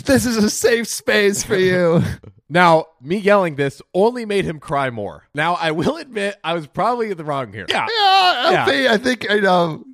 this 0.07 0.25
is 0.27 0.37
a 0.37 0.51
safe 0.51 0.87
space 0.89 1.43
for 1.43 1.57
you. 1.57 2.03
Now, 2.49 2.89
me 3.01 3.17
yelling 3.17 3.57
this 3.57 3.81
only 3.95 4.27
made 4.27 4.45
him 4.45 4.61
cry 4.61 4.91
more. 4.91 5.27
Now, 5.35 5.55
I 5.55 5.71
will 5.71 5.97
admit 5.97 6.37
I 6.45 6.53
was 6.53 6.67
probably 6.67 7.11
in 7.11 7.17
the 7.17 7.25
wrong 7.25 7.51
here. 7.51 7.65
Yeah. 7.67 7.87
Yeah, 7.91 8.51
Yeah. 8.51 8.61
LP, 8.67 8.89
I 8.89 8.99
think 8.99 9.25
you 9.27 9.41
know 9.41 9.85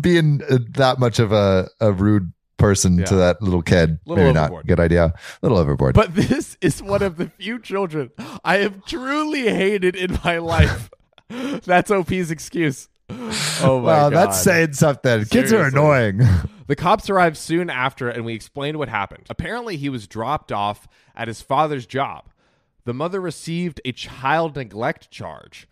being 0.00 0.42
uh, 0.48 0.58
that 0.72 0.98
much 0.98 1.18
of 1.18 1.32
a, 1.32 1.68
a 1.80 1.92
rude 1.92 2.32
person 2.56 3.04
to 3.04 3.14
that 3.14 3.40
little 3.40 3.62
kid, 3.62 3.98
Little 4.04 4.24
maybe 4.24 4.36
overboard. 4.38 4.64
not 4.64 4.66
good 4.66 4.80
idea. 4.80 5.04
A 5.06 5.14
little 5.42 5.58
overboard. 5.58 5.94
But 5.94 6.14
this 6.14 6.56
is 6.60 6.82
one 6.82 7.02
of 7.02 7.16
the 7.16 7.26
few 7.38 7.60
children 7.60 8.10
I 8.44 8.58
have 8.58 8.84
truly 8.84 9.42
hated 9.48 9.94
in 9.94 10.18
my 10.24 10.38
life. 10.38 10.90
That's 11.28 11.90
OP's 11.90 12.30
excuse. 12.30 12.88
Oh 13.10 13.80
my 13.80 13.86
well, 13.86 14.10
god. 14.10 14.12
that's 14.12 14.42
saying 14.42 14.74
something. 14.74 15.24
Kids 15.26 15.52
are 15.52 15.64
annoying. 15.66 16.20
The 16.66 16.76
cops 16.76 17.08
arrived 17.08 17.38
soon 17.38 17.70
after 17.70 18.10
and 18.10 18.26
we 18.26 18.34
explained 18.34 18.76
what 18.76 18.90
happened. 18.90 19.24
Apparently, 19.30 19.78
he 19.78 19.88
was 19.88 20.06
dropped 20.06 20.52
off 20.52 20.86
at 21.16 21.26
his 21.26 21.40
father's 21.40 21.86
job. 21.86 22.28
The 22.84 22.92
mother 22.92 23.22
received 23.22 23.80
a 23.86 23.92
child 23.92 24.54
neglect 24.54 25.10
charge. 25.10 25.66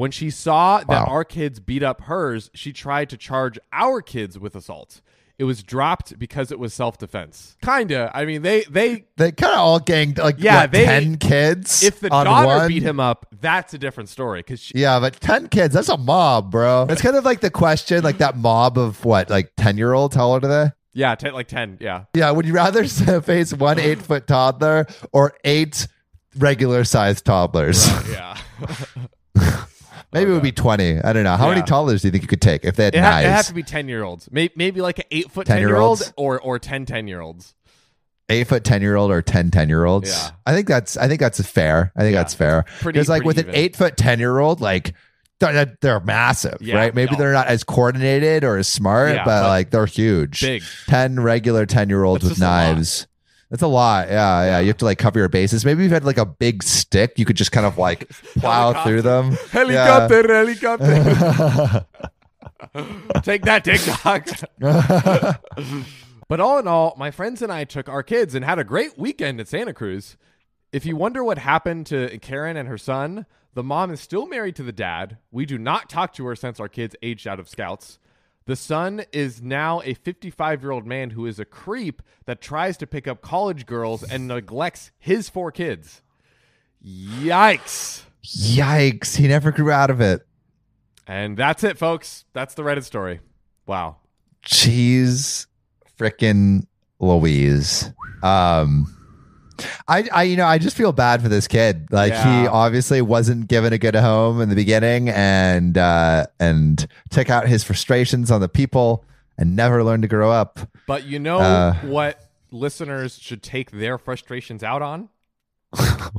When 0.00 0.10
she 0.10 0.30
saw 0.30 0.78
that 0.78 1.08
our 1.08 1.24
kids 1.24 1.60
beat 1.60 1.82
up 1.82 2.00
hers, 2.04 2.50
she 2.54 2.72
tried 2.72 3.10
to 3.10 3.18
charge 3.18 3.58
our 3.70 4.00
kids 4.00 4.38
with 4.38 4.56
assault. 4.56 5.02
It 5.38 5.44
was 5.44 5.62
dropped 5.62 6.18
because 6.18 6.50
it 6.50 6.58
was 6.58 6.72
self-defense. 6.72 7.58
Kinda. 7.62 8.10
I 8.14 8.24
mean, 8.24 8.40
they 8.40 8.62
they 8.62 9.04
They 9.18 9.30
kind 9.30 9.52
of 9.52 9.58
all 9.58 9.78
ganged 9.78 10.16
like 10.16 10.36
Yeah, 10.38 10.62
what, 10.62 10.72
they- 10.72 10.86
ten 10.86 11.18
kids. 11.18 11.82
if 11.82 12.00
the 12.00 12.08
daughter 12.08 12.46
one? 12.46 12.68
beat 12.68 12.82
him 12.82 12.98
up, 12.98 13.26
that's 13.42 13.74
a 13.74 13.78
different 13.78 14.08
story 14.08 14.42
cuz 14.42 14.60
she 14.60 14.72
Yeah, 14.78 15.00
but 15.00 15.20
ten 15.20 15.48
kids, 15.48 15.74
that's 15.74 15.90
a 15.90 15.98
mob, 15.98 16.50
bro. 16.50 16.86
It's 16.88 17.02
kind 17.02 17.16
of 17.16 17.26
like 17.26 17.40
the 17.40 17.50
question, 17.50 18.02
like 18.02 18.16
that 18.18 18.38
mob 18.38 18.78
of 18.78 19.04
what, 19.04 19.28
like 19.28 19.52
ten 19.58 19.76
year 19.76 19.92
olds. 19.92 20.16
How 20.16 20.28
old 20.28 20.46
are 20.46 20.48
they? 20.48 20.70
Yeah, 20.94 21.14
ten, 21.14 21.34
like 21.34 21.48
ten. 21.48 21.76
Yeah. 21.78 22.04
Yeah, 22.14 22.30
would 22.30 22.46
you 22.46 22.54
rather 22.54 22.84
face 23.22 23.52
one 23.52 23.78
eight 23.78 24.00
foot 24.00 24.26
toddler 24.26 24.86
or 25.12 25.34
eight 25.44 25.86
regular 26.38 26.84
sized 26.84 27.26
toddlers? 27.26 27.86
Yeah. 28.10 28.38
Maybe 30.12 30.30
it 30.30 30.34
would 30.34 30.42
be 30.42 30.52
20. 30.52 31.00
I 31.02 31.12
don't 31.12 31.22
know. 31.24 31.36
How 31.36 31.48
many 31.48 31.60
Yeah. 31.60 31.66
toddlers 31.66 32.02
do 32.02 32.08
you 32.08 32.12
think 32.12 32.22
you 32.22 32.28
could 32.28 32.40
take 32.42 32.64
if 32.64 32.76
they 32.76 32.84
had 32.84 32.94
It, 32.94 33.00
ha- 33.00 33.10
knives? 33.10 33.26
it 33.26 33.30
has 33.30 33.46
to 33.48 33.54
be 33.54 33.62
10 33.62 33.88
year 33.88 34.02
olds. 34.02 34.28
Maybe, 34.30 34.52
maybe 34.56 34.80
like 34.80 34.98
an 34.98 35.04
8 35.10 35.30
foot 35.30 35.46
10 35.46 35.58
year 35.60 35.76
old 35.76 35.98
10-year-olds? 35.98 36.12
or, 36.16 36.40
or 36.40 36.58
10 36.58 36.84
10 36.86 37.06
year 37.06 37.20
olds. 37.20 37.54
Eight 38.28 38.46
foot 38.46 38.62
10 38.64 38.80
year 38.82 38.96
old 38.96 39.10
or 39.10 39.22
10 39.22 39.50
10 39.50 39.68
year 39.68 39.84
olds. 39.84 40.08
Yeah. 40.10 40.30
I 40.46 40.54
think 40.54 40.68
that's, 40.68 40.96
I 40.96 41.08
think 41.08 41.20
that's 41.20 41.40
fair. 41.42 41.92
I 41.96 42.00
think 42.02 42.14
Yeah, 42.14 42.20
that's 42.20 42.34
fair. 42.34 42.64
Because 42.84 43.08
like 43.08 43.24
with 43.24 43.38
an 43.38 43.50
eight 43.52 43.74
foot 43.76 43.96
10 43.96 44.18
year 44.20 44.38
old, 44.38 44.60
like 44.60 44.94
they're, 45.40 45.76
they're 45.80 46.00
massive, 46.00 46.58
Yeah, 46.60 46.76
right? 46.76 46.94
Maybe 46.94 47.12
no. 47.12 47.18
they're 47.18 47.32
not 47.32 47.46
as 47.48 47.64
coordinated 47.64 48.44
or 48.44 48.56
as 48.58 48.68
smart, 48.68 49.16
but, 49.16 49.24
but 49.24 49.48
like 49.48 49.70
they're 49.70 49.86
huge. 49.86 50.42
Big. 50.42 50.62
10 50.86 51.20
regular 51.20 51.66
10 51.66 51.88
year 51.88 52.04
olds 52.04 52.22
with 52.24 52.38
knives. 52.38 53.06
That's 53.50 53.62
a 53.62 53.68
lot. 53.68 54.08
Yeah, 54.08 54.44
yeah. 54.44 54.60
You 54.60 54.68
have 54.68 54.76
to 54.78 54.84
like 54.84 54.98
cover 54.98 55.18
your 55.18 55.28
bases. 55.28 55.64
Maybe 55.64 55.82
you've 55.82 55.92
had 55.92 56.04
like 56.04 56.18
a 56.18 56.26
big 56.26 56.62
stick. 56.62 57.18
You 57.18 57.24
could 57.24 57.36
just 57.36 57.50
kind 57.50 57.66
of 57.66 57.78
like 57.78 58.08
plow 58.38 58.84
through 58.84 59.02
them. 59.02 59.32
Helicopter, 59.50 60.32
helicopter. 60.32 61.86
Take 63.22 63.42
that, 63.42 63.64
TikTok. 63.64 64.28
but 66.28 66.40
all 66.40 66.58
in 66.58 66.68
all, 66.68 66.94
my 66.96 67.10
friends 67.10 67.42
and 67.42 67.50
I 67.52 67.64
took 67.64 67.88
our 67.88 68.04
kids 68.04 68.36
and 68.36 68.44
had 68.44 68.60
a 68.60 68.64
great 68.64 68.96
weekend 68.96 69.40
at 69.40 69.48
Santa 69.48 69.74
Cruz. 69.74 70.16
If 70.72 70.86
you 70.86 70.94
wonder 70.94 71.24
what 71.24 71.38
happened 71.38 71.86
to 71.86 72.16
Karen 72.18 72.56
and 72.56 72.68
her 72.68 72.78
son, 72.78 73.26
the 73.54 73.64
mom 73.64 73.90
is 73.90 74.00
still 74.00 74.26
married 74.26 74.54
to 74.56 74.62
the 74.62 74.70
dad. 74.70 75.18
We 75.32 75.44
do 75.44 75.58
not 75.58 75.90
talk 75.90 76.12
to 76.14 76.26
her 76.26 76.36
since 76.36 76.60
our 76.60 76.68
kids 76.68 76.94
aged 77.02 77.26
out 77.26 77.40
of 77.40 77.48
scouts. 77.48 77.98
The 78.46 78.56
son 78.56 79.04
is 79.12 79.42
now 79.42 79.80
a 79.84 79.94
55 79.94 80.62
year 80.62 80.70
old 80.70 80.86
man 80.86 81.10
who 81.10 81.26
is 81.26 81.38
a 81.38 81.44
creep 81.44 82.02
that 82.24 82.40
tries 82.40 82.76
to 82.78 82.86
pick 82.86 83.06
up 83.06 83.20
college 83.22 83.66
girls 83.66 84.02
and 84.02 84.26
neglects 84.26 84.90
his 84.98 85.28
four 85.28 85.52
kids. 85.52 86.02
Yikes. 86.84 88.02
Yikes. 88.24 89.16
He 89.16 89.28
never 89.28 89.52
grew 89.52 89.70
out 89.70 89.90
of 89.90 90.00
it. 90.00 90.26
And 91.06 91.36
that's 91.36 91.64
it, 91.64 91.78
folks. 91.78 92.24
That's 92.32 92.54
the 92.54 92.62
Reddit 92.62 92.84
story. 92.84 93.20
Wow. 93.66 93.96
Jeez 94.44 95.46
frickin' 95.98 96.66
Louise. 96.98 97.90
Um 98.22 98.96
I, 99.88 100.08
I 100.12 100.22
you 100.24 100.36
know 100.36 100.46
I 100.46 100.58
just 100.58 100.76
feel 100.76 100.92
bad 100.92 101.22
for 101.22 101.28
this 101.28 101.46
kid. 101.48 101.88
Like 101.90 102.12
he 102.12 102.46
obviously 102.46 103.02
wasn't 103.02 103.48
given 103.48 103.72
a 103.72 103.78
good 103.78 103.94
home 103.94 104.40
in 104.40 104.48
the 104.48 104.54
beginning 104.54 105.08
and 105.08 105.76
uh 105.76 106.26
and 106.38 106.86
took 107.10 107.30
out 107.30 107.46
his 107.48 107.64
frustrations 107.64 108.30
on 108.30 108.40
the 108.40 108.48
people 108.48 109.04
and 109.38 109.56
never 109.56 109.82
learned 109.84 110.02
to 110.02 110.08
grow 110.08 110.30
up. 110.30 110.60
But 110.86 111.04
you 111.04 111.18
know 111.18 111.38
Uh. 111.38 111.74
what 111.82 112.28
listeners 112.50 113.18
should 113.18 113.42
take 113.42 113.70
their 113.70 113.96
frustrations 113.98 114.62
out 114.62 114.82
on? 114.82 115.08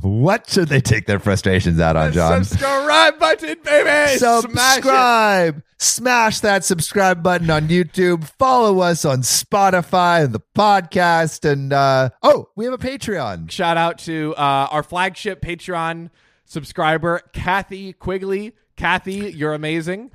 What 0.00 0.48
should 0.48 0.68
they 0.68 0.80
take 0.80 1.06
their 1.06 1.18
frustrations 1.18 1.78
out 1.78 1.94
on, 1.96 2.12
John? 2.12 2.44
Subscribe 2.44 3.18
button, 3.18 3.56
baby. 3.62 4.18
Smash 4.18 4.42
subscribe. 4.42 5.62
Smash 5.78 6.40
that 6.40 6.64
subscribe 6.64 7.22
button 7.22 7.50
on 7.50 7.68
YouTube. 7.68 8.24
Follow 8.38 8.80
us 8.80 9.04
on 9.04 9.18
Spotify 9.20 10.24
and 10.24 10.32
the 10.32 10.40
podcast. 10.56 11.50
And 11.50 11.72
uh, 11.72 12.10
oh, 12.22 12.48
we 12.56 12.64
have 12.64 12.74
a 12.74 12.78
Patreon. 12.78 13.50
Shout 13.50 13.76
out 13.76 13.98
to 14.00 14.34
uh, 14.36 14.68
our 14.70 14.82
flagship 14.82 15.42
Patreon 15.42 16.10
subscriber, 16.44 17.20
Kathy 17.32 17.92
Quigley. 17.92 18.54
Kathy, 18.76 19.32
you're 19.32 19.54
amazing. 19.54 20.12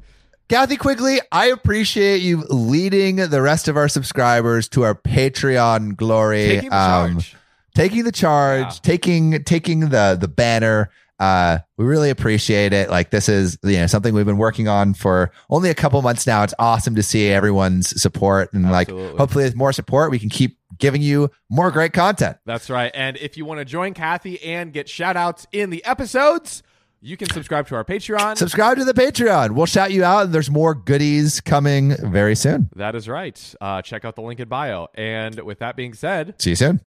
Kathy 0.50 0.78
Quigley, 0.78 1.19
I 1.32 1.47
appreciate 1.47 2.21
you 2.21 2.43
leading 2.50 3.17
the 3.17 3.41
rest 3.41 3.67
of 3.67 3.76
our 3.78 3.89
subscribers 3.89 4.67
to 4.69 4.84
our 4.84 4.95
Patreon 4.95 5.95
glory. 5.97 6.45
Taking 6.47 6.73
Um, 6.73 7.13
charge. 7.13 7.36
Taking 7.78 8.04
the 8.04 8.12
charge, 8.12 8.66
Yeah. 8.66 8.80
taking 8.84 9.44
taking 9.44 9.80
the 9.90 10.18
the 10.20 10.28
banner. 10.28 10.90
Uh, 11.20 11.58
we 11.78 11.86
really 11.86 12.12
appreciate 12.12 12.74
it. 12.74 12.92
Like 12.92 13.10
this 13.10 13.28
is 13.28 13.58
you 13.63 13.78
know 13.78 13.88
something 13.88 14.13
we've 14.13 14.26
been 14.26 14.38
working 14.38 14.68
on 14.68 14.94
for 14.94 15.32
only 15.50 15.70
a 15.72 15.74
couple 15.74 16.00
months 16.04 16.28
now. 16.28 16.44
It's 16.44 16.54
awesome 16.60 16.94
to 16.96 17.02
see 17.02 17.30
everyone's 17.30 18.00
support 18.00 18.54
and 18.54 18.68
Absolutely. 18.68 19.08
like 19.10 19.18
hopefully 19.18 19.44
with 19.46 19.56
more 19.56 19.74
support 19.74 20.12
we 20.12 20.20
can 20.20 20.30
keep 20.30 20.58
giving 20.78 21.02
you 21.02 21.32
more 21.50 21.72
great 21.72 21.92
content. 21.94 22.38
That's 22.46 22.70
right. 22.70 22.92
And 22.94 23.18
if 23.18 23.36
you 23.36 23.46
want 23.46 23.60
to 23.60 23.66
join 23.66 23.96
Kathy 23.96 24.40
and 24.44 24.72
get 24.72 24.88
shout 24.88 25.18
outs 25.18 25.48
in 25.52 25.72
the 25.72 25.84
episodes, 25.86 26.62
you 27.02 27.18
can 27.18 27.30
subscribe 27.32 27.68
to 27.70 27.76
our 27.76 27.84
Patreon. 27.84 28.38
Subscribe 28.38 28.78
to 28.78 28.86
the 28.86 28.94
Patreon. 28.94 29.52
We'll 29.52 29.66
shout 29.66 29.92
you 29.92 30.04
out 30.04 30.26
and 30.26 30.34
there's 30.34 30.52
more 30.52 30.76
goodies 30.76 31.42
coming 31.42 31.96
very 32.12 32.36
soon. 32.36 32.70
that 32.76 32.96
is 32.96 33.10
right. 33.10 33.56
Uh, 33.60 33.82
check 33.82 34.06
out 34.06 34.16
the 34.16 34.22
link 34.22 34.40
in 34.40 34.48
bio. 34.48 34.88
And 34.94 35.40
with 35.40 35.58
that 35.60 35.76
being 35.76 35.96
said, 35.96 36.36
See 36.38 36.52
you 36.52 36.56
soon. 36.56 36.82